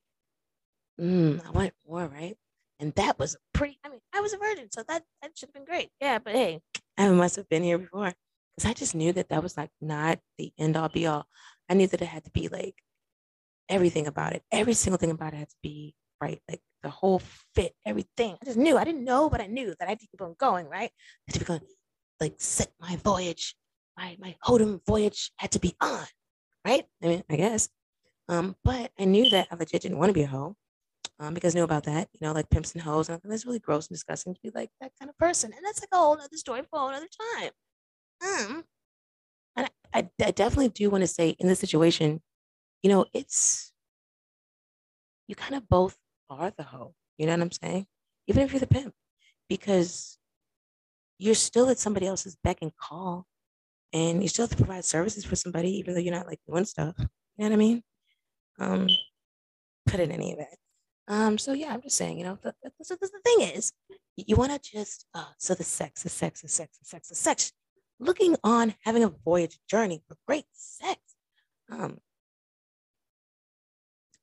mm, 1.00 1.45
I 1.45 1.52
wanted 1.52 1.74
more, 1.88 2.08
right? 2.08 2.38
And 2.80 2.93
that 2.95 3.19
was 3.19 3.38
pretty. 3.54 3.80
I 3.84 3.89
mean, 3.89 4.02
I 4.13 4.21
was 4.21 4.34
a 4.34 4.38
virgin, 4.38 4.69
so 4.71 4.84
that 4.88 5.04
that 5.21 5.38
should 5.38 5.50
have 5.50 5.54
been 5.54 5.65
great. 5.65 5.89
Yeah, 6.02 6.19
but 6.19 6.34
hey, 6.34 6.62
I 6.98 7.10
must 7.10 7.36
have 7.36 7.50
been 7.50 7.63
here 7.63 7.78
before 7.78 8.13
because 8.56 8.69
I 8.69 8.74
just 8.74 8.95
knew 8.95 9.13
that 9.13 9.30
that 9.30 9.43
was 9.43 9.58
like 9.58 9.71
not 9.82 10.19
the 10.38 10.52
end 10.58 10.78
all 10.78 10.89
be 10.89 11.08
all. 11.08 11.28
I 11.69 11.74
knew 11.74 11.88
that 11.88 12.02
it 12.02 12.08
had 12.08 12.26
to 12.26 12.32
be 12.32 12.48
like 12.48 12.76
everything 13.69 14.08
about 14.08 14.34
it, 14.34 14.43
every 14.52 14.74
single 14.74 14.98
thing 14.98 15.12
about 15.12 15.34
it 15.34 15.38
had 15.38 15.50
to 15.50 15.56
be 15.63 15.95
right, 16.21 16.41
like 16.49 16.62
the 16.84 16.89
whole 16.89 17.21
fit, 17.56 17.73
everything. 17.86 18.38
I 18.41 18.45
just 18.45 18.58
knew. 18.58 18.78
I 18.78 18.84
didn't 18.84 19.04
know, 19.04 19.30
but 19.30 19.41
I 19.41 19.47
knew 19.47 19.75
that 19.80 19.86
I 19.88 19.89
had 19.89 19.99
to 19.99 20.08
keep 20.08 20.21
on 20.21 20.36
going. 20.39 20.67
Right, 20.67 20.91
I 20.91 21.23
had 21.28 21.34
to 21.34 21.39
be 21.39 21.45
going, 21.45 21.62
like 22.19 22.36
set 22.38 22.71
my 22.80 22.95
voyage, 22.97 23.56
my 23.97 24.17
my 24.19 24.36
Hodem 24.45 24.82
voyage 24.86 25.32
had 25.38 25.51
to 25.51 25.60
be 25.60 25.75
on. 25.82 26.06
Right, 26.65 26.86
I 27.04 27.08
mean, 27.08 27.23
I 27.30 27.36
guess. 27.36 27.69
Um, 28.28 28.56
but 28.63 28.91
I 28.99 29.06
knew 29.06 29.30
that 29.30 29.47
I 29.51 29.56
legit 29.56 29.82
didn't 29.84 29.99
want 29.99 30.10
to 30.10 30.13
be 30.13 30.23
a 30.23 30.28
hoe. 30.28 30.56
Um, 31.17 31.34
because 31.34 31.56
I 31.56 31.60
knew 31.60 31.63
about 31.63 31.86
that, 31.86 32.10
you 32.12 32.28
know, 32.28 32.34
like 32.34 32.49
pimps 32.49 32.73
and 32.73 32.82
hoes, 32.82 33.08
and 33.08 33.21
that's 33.23 33.45
really 33.45 33.60
gross 33.60 33.88
and 33.88 33.95
disgusting 33.95 34.34
to 34.34 34.39
be 34.41 34.51
like 34.54 34.69
that 34.82 34.91
kind 34.99 35.10
of 35.10 35.17
person. 35.17 35.54
And 35.56 35.63
that's 35.63 35.80
like 35.80 35.89
a 35.93 35.97
whole 35.97 36.13
other 36.13 36.28
story 36.36 36.62
for 36.69 36.75
a 36.75 36.80
whole 36.80 36.89
other 36.89 37.08
time. 37.41 37.51
Um, 38.21 38.63
and 39.56 39.69
I, 39.93 39.99
I, 39.99 40.10
I 40.21 40.32
definitely 40.32 40.69
do 40.69 40.89
want 40.89 41.04
to 41.04 41.08
say 41.08 41.30
in 41.39 41.47
this 41.47 41.60
situation, 41.60 42.21
you 42.84 42.89
know, 42.89 43.06
it's 43.13 43.71
you 45.28 45.36
kind 45.36 45.56
of 45.56 45.69
both 45.69 45.97
are 46.30 46.52
the 46.56 46.64
hoe. 46.64 46.94
You 47.18 47.26
know 47.26 47.34
what 47.34 47.42
I'm 47.42 47.52
saying? 47.52 47.86
Even 48.28 48.44
if 48.44 48.52
you're 48.52 48.60
the 48.60 48.68
pimp, 48.68 48.94
because 49.50 50.18
you're 51.18 51.36
still 51.36 51.70
at 51.70 51.80
somebody 51.80 52.08
else's 52.08 52.38
beck 52.44 52.58
and 52.62 52.76
call, 52.76 53.26
and 53.94 54.22
you 54.22 54.28
still 54.28 54.44
have 54.44 54.58
to 54.58 54.64
provide 54.64 54.84
services 54.84 55.24
for 55.24 55.36
somebody, 55.36 55.78
even 55.78 55.94
though 55.94 56.00
you're 56.00 56.14
not 56.14 56.28
like 56.28 56.40
doing 56.48 56.66
stuff. 56.66 56.96
You 57.00 57.06
know 57.38 57.46
what 57.46 57.54
I 57.54 57.56
mean? 57.56 57.84
Um, 58.60 58.88
put 59.86 60.00
in 60.00 60.12
any 60.12 60.34
of 60.34 60.40
that. 60.40 60.58
Um, 61.08 61.38
so 61.38 61.54
yeah, 61.54 61.74
I'm 61.74 61.82
just 61.82 61.98
saying, 61.98 62.18
you 62.18 62.24
know, 62.24 62.38
the, 62.42 62.54
the, 62.64 62.72
the, 62.80 62.98
the 63.00 63.20
thing 63.24 63.42
is, 63.56 63.72
you 64.18 64.36
want 64.36 64.52
to 64.52 64.72
just 64.72 65.06
uh, 65.14 65.26
so 65.38 65.54
the 65.54 65.64
sex, 65.64 66.04
the 66.04 66.10
sex, 66.10 66.42
the 66.42 66.48
sex, 66.48 66.78
the 66.78 66.86
sex, 66.86 67.10
the 67.10 67.16
sex. 67.16 67.52
Looking 68.00 68.36
on 68.44 68.76
having 68.82 69.04
a 69.04 69.14
voyage 69.24 69.60
journey 69.70 70.02
for 70.08 70.18
great 70.28 70.46
sex. 70.52 71.00
Um, 71.72 72.00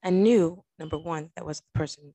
I 0.03 0.11
knew 0.11 0.63
number 0.79 0.99
one 0.99 1.31
that 1.37 1.47
was 1.47 1.61
the 1.61 1.79
person 1.79 2.15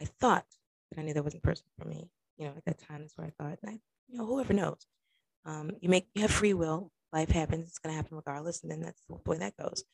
I 0.00 0.04
thought 0.04 0.46
that 0.90 1.00
I 1.00 1.02
knew 1.02 1.14
that 1.14 1.24
wasn't 1.24 1.42
the 1.42 1.48
person 1.48 1.66
for 1.78 1.88
me. 1.88 2.10
You 2.36 2.46
know, 2.46 2.54
at 2.56 2.64
that 2.66 2.78
time, 2.78 3.00
that's 3.00 3.16
where 3.16 3.26
I 3.26 3.30
thought. 3.30 3.58
I, 3.66 3.78
you 4.08 4.18
know, 4.18 4.26
whoever 4.26 4.52
knows. 4.52 4.86
Um, 5.44 5.72
you 5.80 5.88
make 5.88 6.06
you 6.14 6.22
have 6.22 6.30
free 6.30 6.54
will. 6.54 6.90
Life 7.12 7.30
happens. 7.30 7.68
It's 7.68 7.78
gonna 7.78 7.94
happen 7.94 8.16
regardless, 8.16 8.62
and 8.62 8.70
then 8.70 8.80
that's 8.82 9.02
the 9.08 9.18
way 9.24 9.38
that 9.38 9.56
goes. 9.56 9.84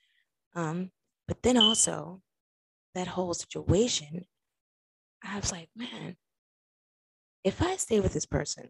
Um, 0.54 0.90
but 1.28 1.42
then 1.42 1.56
also 1.56 2.20
that 2.94 3.06
whole 3.06 3.34
situation, 3.34 4.26
I 5.22 5.36
was 5.36 5.52
like, 5.52 5.68
man, 5.76 6.16
if 7.44 7.62
I 7.62 7.76
stay 7.76 8.00
with 8.00 8.12
this 8.12 8.26
person, 8.26 8.68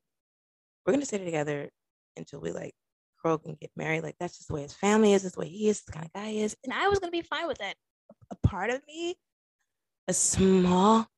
we're 0.84 0.92
gonna 0.92 1.06
stay 1.06 1.24
together 1.24 1.70
until 2.16 2.40
we 2.40 2.52
like 2.52 2.74
grow 3.22 3.40
and 3.44 3.58
get 3.58 3.70
married. 3.76 4.02
Like 4.02 4.16
that's 4.20 4.36
just 4.36 4.48
the 4.48 4.54
way 4.54 4.62
his 4.62 4.74
family 4.74 5.14
is, 5.14 5.22
that's 5.22 5.34
the 5.34 5.40
way 5.40 5.48
he 5.48 5.68
is, 5.68 5.82
the 5.82 5.92
kind 5.92 6.06
of 6.06 6.12
guy 6.12 6.30
is. 6.30 6.56
And 6.64 6.72
I 6.72 6.88
was 6.88 6.98
gonna 6.98 7.12
be 7.12 7.22
fine 7.22 7.46
with 7.46 7.58
that. 7.58 7.76
A 8.30 8.36
part 8.36 8.70
of 8.70 8.82
me, 8.86 9.16
a 10.08 10.14
small 10.14 11.08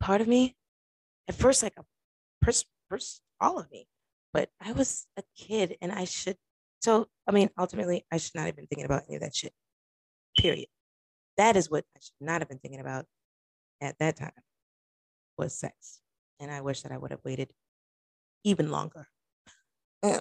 part 0.00 0.20
of 0.20 0.28
me, 0.28 0.56
at 1.28 1.34
first, 1.34 1.62
like 1.62 1.74
a 1.78 1.84
person, 2.42 2.68
first, 2.90 3.22
all 3.40 3.58
of 3.58 3.70
me. 3.70 3.86
But 4.32 4.50
I 4.60 4.72
was 4.72 5.06
a 5.16 5.22
kid 5.36 5.76
and 5.80 5.92
I 5.92 6.04
should 6.04 6.36
so 6.82 7.06
I 7.28 7.32
mean, 7.32 7.48
ultimately, 7.56 8.04
I 8.10 8.16
should 8.18 8.34
not 8.34 8.46
have 8.46 8.56
been 8.56 8.66
thinking 8.66 8.84
about 8.84 9.04
any 9.06 9.16
of 9.16 9.22
that 9.22 9.36
shit. 9.36 9.52
Period. 10.36 10.66
That 11.36 11.56
is 11.56 11.70
what 11.70 11.84
I 11.96 12.00
should 12.00 12.20
not 12.20 12.40
have 12.40 12.48
been 12.48 12.58
thinking 12.58 12.80
about. 12.80 13.06
at 13.80 13.98
that 13.98 14.16
time 14.16 14.32
was 15.38 15.54
sex. 15.54 16.00
And 16.40 16.50
I 16.50 16.60
wish 16.60 16.82
that 16.82 16.92
I 16.92 16.98
would 16.98 17.12
have 17.12 17.20
waited 17.24 17.52
even 18.44 18.70
longer. 18.70 19.08
Um, 20.02 20.20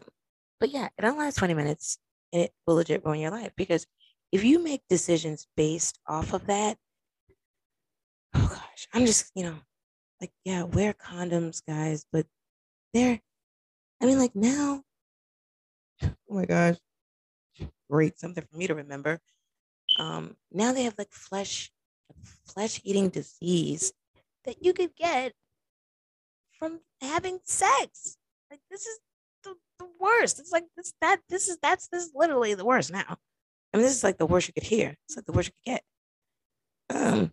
but 0.60 0.70
yeah, 0.70 0.90
it 0.98 1.04
only 1.06 1.20
lasts 1.20 1.40
20 1.40 1.56
minutes 1.56 1.98
and 2.32 2.44
it 2.44 2.54
will 2.68 2.76
legit 2.76 3.04
ruin 3.04 3.20
your 3.20 3.32
life 3.32 3.52
because 3.56 3.88
if 4.32 4.44
you 4.44 4.64
make 4.64 4.82
decisions 4.90 5.48
based 5.58 6.00
off 6.08 6.34
of 6.34 6.48
that, 6.48 6.78
oh 8.34 8.48
gosh, 8.48 8.88
I'm 8.94 9.06
just, 9.06 9.32
you 9.36 9.44
know, 9.44 9.58
like, 10.20 10.32
yeah, 10.46 10.64
wear 10.64 10.94
condoms, 10.94 11.62
guys, 11.68 12.06
but 12.12 12.26
they're, 12.94 13.20
I 14.02 14.06
mean, 14.06 14.20
like 14.20 14.36
now, 14.36 14.84
oh 16.04 16.14
my 16.30 16.46
gosh, 16.46 16.78
great, 17.90 18.20
something 18.20 18.44
for 18.50 18.58
me 18.58 18.68
to 18.68 18.76
remember. 18.76 19.20
Um, 20.00 20.38
now 20.52 20.72
they 20.72 20.84
have 20.84 20.96
like 20.98 21.12
flesh, 21.12 21.72
flesh 22.46 22.80
eating 22.84 23.10
disease 23.10 23.94
that 24.46 24.64
you 24.64 24.74
could 24.74 24.96
get 24.96 25.34
from 26.58 26.80
having 27.02 27.40
sex. 27.44 28.18
Like 28.50 28.62
this 28.70 28.86
is 28.86 29.00
the, 29.44 29.56
the 29.80 29.88
worst. 30.00 30.40
It's 30.40 30.52
like 30.52 30.66
this 30.78 30.94
that 31.02 31.20
this 31.30 31.50
is 31.50 31.58
that's 31.62 31.88
this 31.88 32.06
is 32.06 32.12
literally 32.16 32.54
the 32.54 32.66
worst 32.66 32.92
now. 32.92 33.18
I 33.74 33.78
mean, 33.78 33.86
this 33.86 33.96
is 33.96 34.04
like 34.04 34.18
the 34.18 34.26
worst 34.26 34.48
you 34.48 34.54
could 34.54 34.64
hear. 34.64 34.96
It's 35.06 35.16
like 35.16 35.26
the 35.26 35.32
worst 35.32 35.50
you 35.50 35.54
could 35.74 35.82
get. 36.90 36.96
Um, 36.96 37.32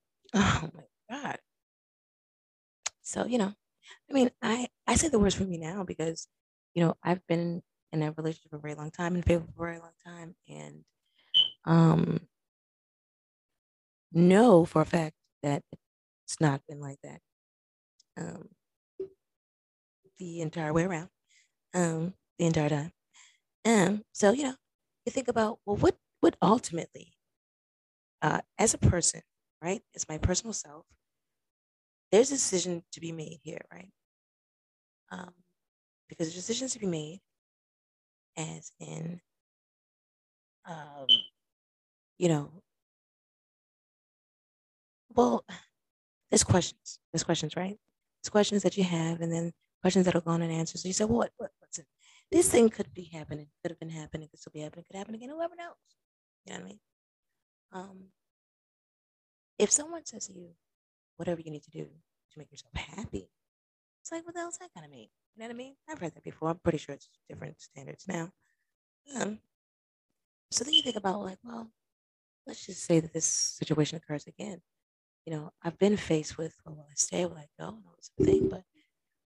oh 0.34 0.70
my 0.74 0.84
god. 1.10 1.38
So 3.02 3.26
you 3.26 3.38
know, 3.38 3.52
I 4.10 4.12
mean, 4.14 4.30
I 4.42 4.68
I 4.86 4.96
say 4.96 5.08
the 5.08 5.18
worst 5.18 5.36
for 5.36 5.44
me 5.44 5.58
now 5.58 5.84
because 5.84 6.28
you 6.74 6.84
know 6.84 6.96
I've 7.02 7.26
been 7.26 7.62
in 7.92 8.02
a 8.02 8.12
relationship 8.12 8.50
for 8.50 8.56
a 8.56 8.60
very 8.60 8.74
long 8.74 8.90
time, 8.90 9.16
in 9.16 9.22
favor 9.22 9.44
for 9.56 9.64
a 9.64 9.70
very 9.72 9.78
long 9.78 9.92
time, 10.04 10.34
and 10.48 10.84
um, 11.64 12.28
know 14.12 14.64
for 14.64 14.82
a 14.82 14.86
fact 14.86 15.16
that 15.42 15.62
it's 16.24 16.40
not 16.40 16.62
been 16.68 16.80
like 16.80 16.98
that. 17.02 17.20
Um, 18.16 18.50
the 20.18 20.40
entire 20.40 20.72
way 20.72 20.84
around, 20.84 21.08
um, 21.74 22.14
the 22.38 22.46
entire 22.46 22.68
time. 22.68 22.92
Um, 23.64 24.02
so 24.12 24.32
you 24.32 24.44
know, 24.44 24.54
you 25.06 25.12
think 25.12 25.28
about 25.28 25.58
well, 25.66 25.76
what 25.76 25.96
what 26.20 26.36
ultimately, 26.42 27.14
uh, 28.22 28.40
as 28.58 28.74
a 28.74 28.78
person, 28.78 29.22
right, 29.62 29.82
as 29.94 30.08
my 30.08 30.18
personal 30.18 30.52
self, 30.52 30.86
there's 32.12 32.30
a 32.30 32.34
decision 32.34 32.84
to 32.92 33.00
be 33.00 33.10
made 33.12 33.40
here, 33.42 33.60
right? 33.72 33.90
Um, 35.10 35.32
because 36.08 36.34
decisions 36.34 36.72
to 36.74 36.78
be 36.78 36.86
made, 36.86 37.20
as 38.36 38.72
in, 38.80 39.20
um, 40.64 41.06
you 42.18 42.28
know, 42.28 42.62
well, 45.14 45.44
there's 46.30 46.44
questions. 46.44 46.98
There's 47.12 47.24
questions, 47.24 47.56
right? 47.56 47.78
There's 48.22 48.30
questions 48.30 48.62
that 48.62 48.76
you 48.76 48.84
have, 48.84 49.20
and 49.20 49.32
then 49.32 49.52
questions 49.82 50.06
that 50.06 50.16
are 50.16 50.20
gone 50.20 50.42
unanswered. 50.42 50.80
So 50.80 50.88
you 50.88 50.94
say, 50.94 51.04
well, 51.04 51.28
what? 51.36 51.52
This 52.32 52.48
thing 52.48 52.70
could 52.70 52.94
be 52.94 53.10
happening, 53.12 53.48
could 53.62 53.70
have 53.72 53.78
been 53.78 53.90
happening, 53.90 54.26
could 54.26 54.40
still 54.40 54.52
be 54.54 54.60
happening, 54.60 54.86
could 54.90 54.96
happen 54.96 55.14
again, 55.14 55.28
whoever 55.28 55.54
knows. 55.54 55.76
You 56.46 56.54
know 56.54 56.60
what 56.60 56.64
I 56.64 56.68
mean? 56.68 56.80
Um, 57.72 57.98
if 59.58 59.70
someone 59.70 60.06
says 60.06 60.28
to 60.28 60.32
you, 60.32 60.48
whatever 61.16 61.42
you 61.42 61.50
need 61.50 61.62
to 61.64 61.70
do 61.70 61.84
to 61.84 62.38
make 62.38 62.50
yourself 62.50 62.72
happy, 62.74 63.28
it's 64.00 64.10
like, 64.10 64.24
what 64.24 64.34
the 64.34 64.40
hell's 64.40 64.56
that 64.58 64.70
gonna 64.74 64.88
mean? 64.88 65.08
You 65.36 65.40
know 65.40 65.46
what 65.46 65.54
I 65.54 65.58
mean? 65.58 65.74
I've 65.88 65.98
heard 65.98 66.14
that 66.14 66.24
before. 66.24 66.48
I'm 66.48 66.58
pretty 66.58 66.78
sure 66.78 66.94
it's 66.94 67.10
different 67.28 67.60
standards 67.60 68.06
now. 68.08 68.32
Um, 69.14 69.38
so 70.50 70.64
then 70.64 70.72
you 70.72 70.82
think 70.82 70.96
about 70.96 71.20
like, 71.20 71.38
well, 71.44 71.70
let's 72.46 72.64
just 72.64 72.82
say 72.84 72.98
that 73.00 73.12
this 73.12 73.26
situation 73.26 73.98
occurs 73.98 74.26
again. 74.26 74.62
You 75.26 75.34
know, 75.34 75.52
I've 75.62 75.78
been 75.78 75.98
faced 75.98 76.38
with, 76.38 76.56
well, 76.64 76.76
will 76.76 76.86
I 76.90 76.94
stay? 76.94 77.26
Will 77.26 77.36
I 77.36 77.48
go? 77.60 77.68
And 77.68 77.84
all 77.86 77.94
this 77.96 78.10
thing, 78.18 78.48
but 78.48 78.64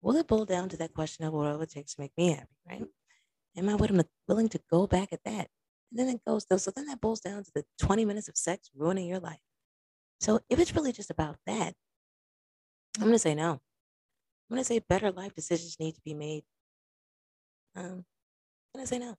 will 0.02 0.16
it 0.16 0.26
boil 0.26 0.44
down 0.44 0.68
to 0.68 0.76
that 0.78 0.92
question 0.92 1.24
of 1.24 1.32
what 1.32 1.60
it 1.60 1.70
takes 1.70 1.94
to 1.94 2.00
make 2.00 2.12
me 2.18 2.32
happy, 2.32 2.56
right? 2.68 2.84
Am 3.56 3.68
I 3.68 3.74
willing 4.28 4.48
to 4.48 4.60
go 4.70 4.86
back 4.86 5.12
at 5.12 5.24
that? 5.24 5.48
And 5.90 5.98
then 5.98 6.08
it 6.08 6.24
goes, 6.26 6.46
so 6.62 6.70
then 6.70 6.86
that 6.86 7.00
boils 7.00 7.20
down 7.20 7.44
to 7.44 7.50
the 7.54 7.64
20 7.80 8.04
minutes 8.04 8.28
of 8.28 8.36
sex 8.36 8.70
ruining 8.74 9.06
your 9.06 9.20
life. 9.20 9.40
So 10.20 10.40
if 10.48 10.58
it's 10.58 10.74
really 10.74 10.92
just 10.92 11.10
about 11.10 11.36
that, 11.46 11.74
I'm 12.96 13.04
going 13.04 13.12
to 13.12 13.18
say 13.18 13.34
no. 13.34 13.52
I'm 13.52 14.56
going 14.56 14.60
to 14.60 14.64
say 14.64 14.80
better 14.80 15.10
life 15.10 15.34
decisions 15.34 15.76
need 15.78 15.94
to 15.94 16.00
be 16.04 16.14
made. 16.14 16.44
Um, 17.76 18.04
I'm 18.74 18.78
going 18.78 18.84
to 18.84 18.86
say 18.86 18.98
no. 18.98 19.16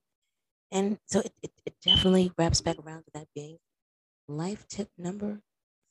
And 0.72 0.98
so 1.06 1.20
it, 1.20 1.34
it, 1.44 1.52
it 1.66 1.76
definitely 1.84 2.32
wraps 2.38 2.62
back 2.62 2.78
around 2.80 3.04
to 3.04 3.12
that 3.14 3.28
being 3.36 3.58
life 4.28 4.68
tip 4.68 4.90
number 4.98 5.42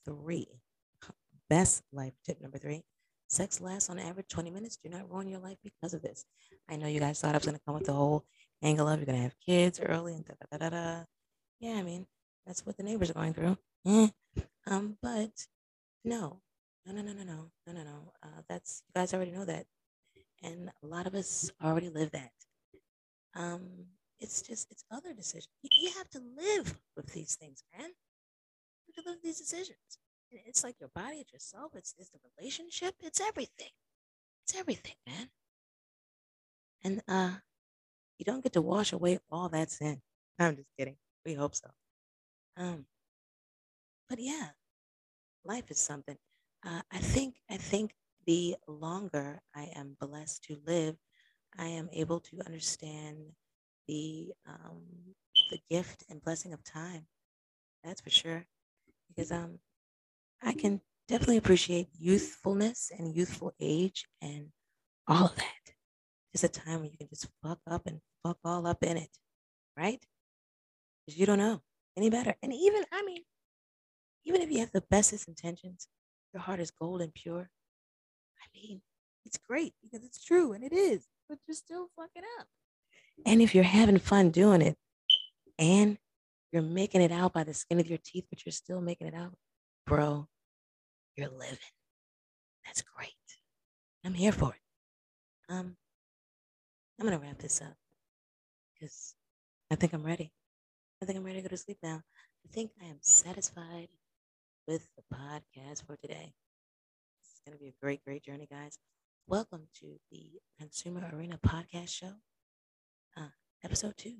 three. 0.04 0.48
Best 1.48 1.82
life 1.92 2.14
tip 2.24 2.40
number 2.40 2.58
three 2.58 2.82
Sex 3.32 3.62
lasts 3.62 3.88
on 3.88 3.98
average 3.98 4.28
20 4.28 4.50
minutes. 4.50 4.76
Do 4.76 4.90
not 4.90 5.10
ruin 5.10 5.26
your 5.26 5.38
life 5.38 5.56
because 5.64 5.94
of 5.94 6.02
this. 6.02 6.26
I 6.68 6.76
know 6.76 6.86
you 6.86 7.00
guys 7.00 7.18
thought 7.18 7.34
I 7.34 7.38
was 7.38 7.46
going 7.46 7.56
to 7.56 7.62
come 7.64 7.74
with 7.74 7.86
the 7.86 7.94
whole 7.94 8.26
angle 8.62 8.86
of 8.86 8.98
you're 8.98 9.06
going 9.06 9.16
to 9.16 9.22
have 9.22 9.40
kids 9.40 9.80
early 9.80 10.14
and 10.14 10.26
da 10.26 10.34
da 10.50 10.58
da 10.58 10.68
da. 10.68 11.04
Yeah, 11.58 11.76
I 11.76 11.82
mean, 11.82 12.06
that's 12.46 12.66
what 12.66 12.76
the 12.76 12.82
neighbors 12.82 13.08
are 13.08 13.14
going 13.14 13.32
through. 13.32 13.56
Eh. 13.86 14.08
Um, 14.66 14.98
but 15.00 15.30
no, 16.04 16.42
no, 16.84 16.92
no, 16.92 17.00
no, 17.00 17.14
no, 17.14 17.24
no, 17.24 17.50
no, 17.66 17.72
no, 17.72 17.82
no. 17.82 18.12
Uh, 18.22 18.42
that's, 18.50 18.82
you 18.86 19.00
guys 19.00 19.14
already 19.14 19.30
know 19.30 19.46
that. 19.46 19.64
And 20.42 20.70
a 20.82 20.86
lot 20.86 21.06
of 21.06 21.14
us 21.14 21.50
already 21.64 21.88
live 21.88 22.10
that. 22.10 22.32
Um, 23.34 23.62
it's 24.20 24.42
just, 24.42 24.70
it's 24.70 24.84
other 24.90 25.14
decisions. 25.14 25.48
You 25.62 25.90
have 25.96 26.10
to 26.10 26.20
live 26.36 26.78
with 26.96 27.14
these 27.14 27.36
things, 27.36 27.64
man. 27.74 27.88
You 28.86 28.92
have 28.94 29.04
to 29.04 29.10
live 29.10 29.16
with 29.16 29.24
these 29.24 29.38
decisions. 29.38 29.78
It's 30.32 30.64
like 30.64 30.76
your 30.80 30.90
body, 30.94 31.18
it's 31.18 31.32
yourself, 31.32 31.72
it's, 31.74 31.94
it's 31.98 32.10
the 32.10 32.18
relationship, 32.38 32.94
it's 33.00 33.20
everything. 33.20 33.70
It's 34.44 34.56
everything, 34.58 34.94
man. 35.06 35.28
And 36.84 37.02
uh, 37.06 37.36
you 38.18 38.24
don't 38.24 38.42
get 38.42 38.54
to 38.54 38.62
wash 38.62 38.92
away 38.92 39.18
all 39.30 39.48
that 39.50 39.70
sin. 39.70 40.00
I'm 40.38 40.56
just 40.56 40.68
kidding. 40.78 40.96
We 41.24 41.34
hope 41.34 41.54
so. 41.54 41.68
Um, 42.56 42.86
but 44.08 44.18
yeah, 44.20 44.48
life 45.44 45.70
is 45.70 45.78
something. 45.78 46.16
Uh, 46.64 46.82
I 46.90 46.98
think 46.98 47.36
I 47.50 47.56
think 47.56 47.94
the 48.26 48.56
longer 48.68 49.40
I 49.54 49.70
am 49.74 49.96
blessed 50.00 50.44
to 50.44 50.58
live, 50.66 50.96
I 51.58 51.66
am 51.66 51.88
able 51.92 52.20
to 52.20 52.40
understand 52.46 53.18
the 53.88 54.32
um, 54.46 54.82
the 55.50 55.60
gift 55.70 56.04
and 56.08 56.22
blessing 56.22 56.52
of 56.52 56.62
time. 56.64 57.06
That's 57.84 58.00
for 58.00 58.10
sure. 58.10 58.46
Because 59.08 59.32
um, 59.32 59.58
I 60.42 60.52
can 60.52 60.80
definitely 61.08 61.36
appreciate 61.36 61.88
youthfulness 61.98 62.90
and 62.96 63.14
youthful 63.14 63.52
age 63.60 64.06
and 64.20 64.48
all 65.06 65.26
of 65.26 65.36
that. 65.36 65.74
It's 66.34 66.44
a 66.44 66.48
time 66.48 66.80
when 66.80 66.90
you 66.90 66.96
can 66.96 67.08
just 67.08 67.28
fuck 67.42 67.58
up 67.66 67.82
and 67.86 68.00
fuck 68.22 68.38
all 68.44 68.66
up 68.66 68.82
in 68.82 68.96
it, 68.96 69.10
right? 69.76 70.02
Because 71.06 71.18
you 71.18 71.26
don't 71.26 71.38
know 71.38 71.60
any 71.96 72.10
better. 72.10 72.34
And 72.42 72.52
even, 72.52 72.84
I 72.92 73.02
mean, 73.02 73.22
even 74.24 74.40
if 74.40 74.50
you 74.50 74.60
have 74.60 74.72
the 74.72 74.84
bestest 74.90 75.28
intentions, 75.28 75.88
your 76.32 76.42
heart 76.42 76.60
is 76.60 76.70
gold 76.70 77.02
and 77.02 77.12
pure. 77.14 77.50
I 78.38 78.46
mean, 78.58 78.80
it's 79.26 79.38
great 79.38 79.74
because 79.82 80.04
it's 80.04 80.24
true 80.24 80.52
and 80.52 80.64
it 80.64 80.72
is, 80.72 81.06
but 81.28 81.38
you're 81.46 81.54
still 81.54 81.88
fucking 81.96 82.22
up. 82.40 82.46
And 83.26 83.42
if 83.42 83.54
you're 83.54 83.64
having 83.64 83.98
fun 83.98 84.30
doing 84.30 84.62
it 84.62 84.76
and 85.58 85.98
you're 86.50 86.62
making 86.62 87.02
it 87.02 87.12
out 87.12 87.32
by 87.32 87.44
the 87.44 87.54
skin 87.54 87.80
of 87.80 87.88
your 87.88 87.98
teeth, 88.02 88.24
but 88.30 88.44
you're 88.44 88.52
still 88.52 88.80
making 88.80 89.06
it 89.06 89.14
out, 89.14 89.34
bro, 89.86 90.28
you're 91.16 91.28
living. 91.28 91.58
That's 92.64 92.82
great. 92.82 93.10
I'm 94.04 94.14
here 94.14 94.32
for 94.32 94.54
it. 94.54 95.52
Um, 95.52 95.76
I'm 96.98 97.06
gonna 97.06 97.18
wrap 97.18 97.38
this 97.38 97.60
up 97.60 97.74
because 98.74 99.14
I 99.70 99.74
think 99.74 99.92
I'm 99.92 100.04
ready. 100.04 100.32
I 101.02 101.06
think 101.06 101.18
I'm 101.18 101.24
ready 101.24 101.38
to 101.38 101.42
go 101.42 101.48
to 101.48 101.56
sleep 101.56 101.78
now. 101.82 102.02
I 102.44 102.48
think 102.52 102.70
I 102.80 102.86
am 102.86 102.98
satisfied 103.00 103.88
with 104.66 104.88
the 104.96 105.02
podcast 105.14 105.84
for 105.86 105.96
today. 105.96 106.32
It's 107.22 107.40
gonna 107.46 107.58
be 107.58 107.68
a 107.68 107.84
great, 107.84 108.04
great 108.04 108.24
journey, 108.24 108.48
guys. 108.50 108.78
Welcome 109.26 109.68
to 109.80 109.98
the 110.10 110.26
Consumer 110.58 111.10
Arena 111.12 111.38
Podcast 111.38 111.88
Show, 111.90 112.12
uh, 113.16 113.28
episode 113.64 113.96
two. 113.96 114.16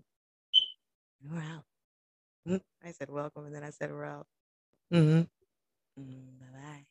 We're 1.24 1.40
out. 1.40 1.64
I 2.84 2.90
said 2.90 3.08
welcome, 3.08 3.46
and 3.46 3.54
then 3.54 3.64
I 3.64 3.70
said 3.70 3.90
we're 3.90 4.04
out. 4.04 4.26
Mm-hmm. 4.92 5.22
Mm, 5.98 6.38
bye 6.38 6.46
bye. 6.52 6.86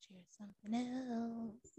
Cheers, 0.00 0.26
something 0.38 0.74
else. 0.74 1.78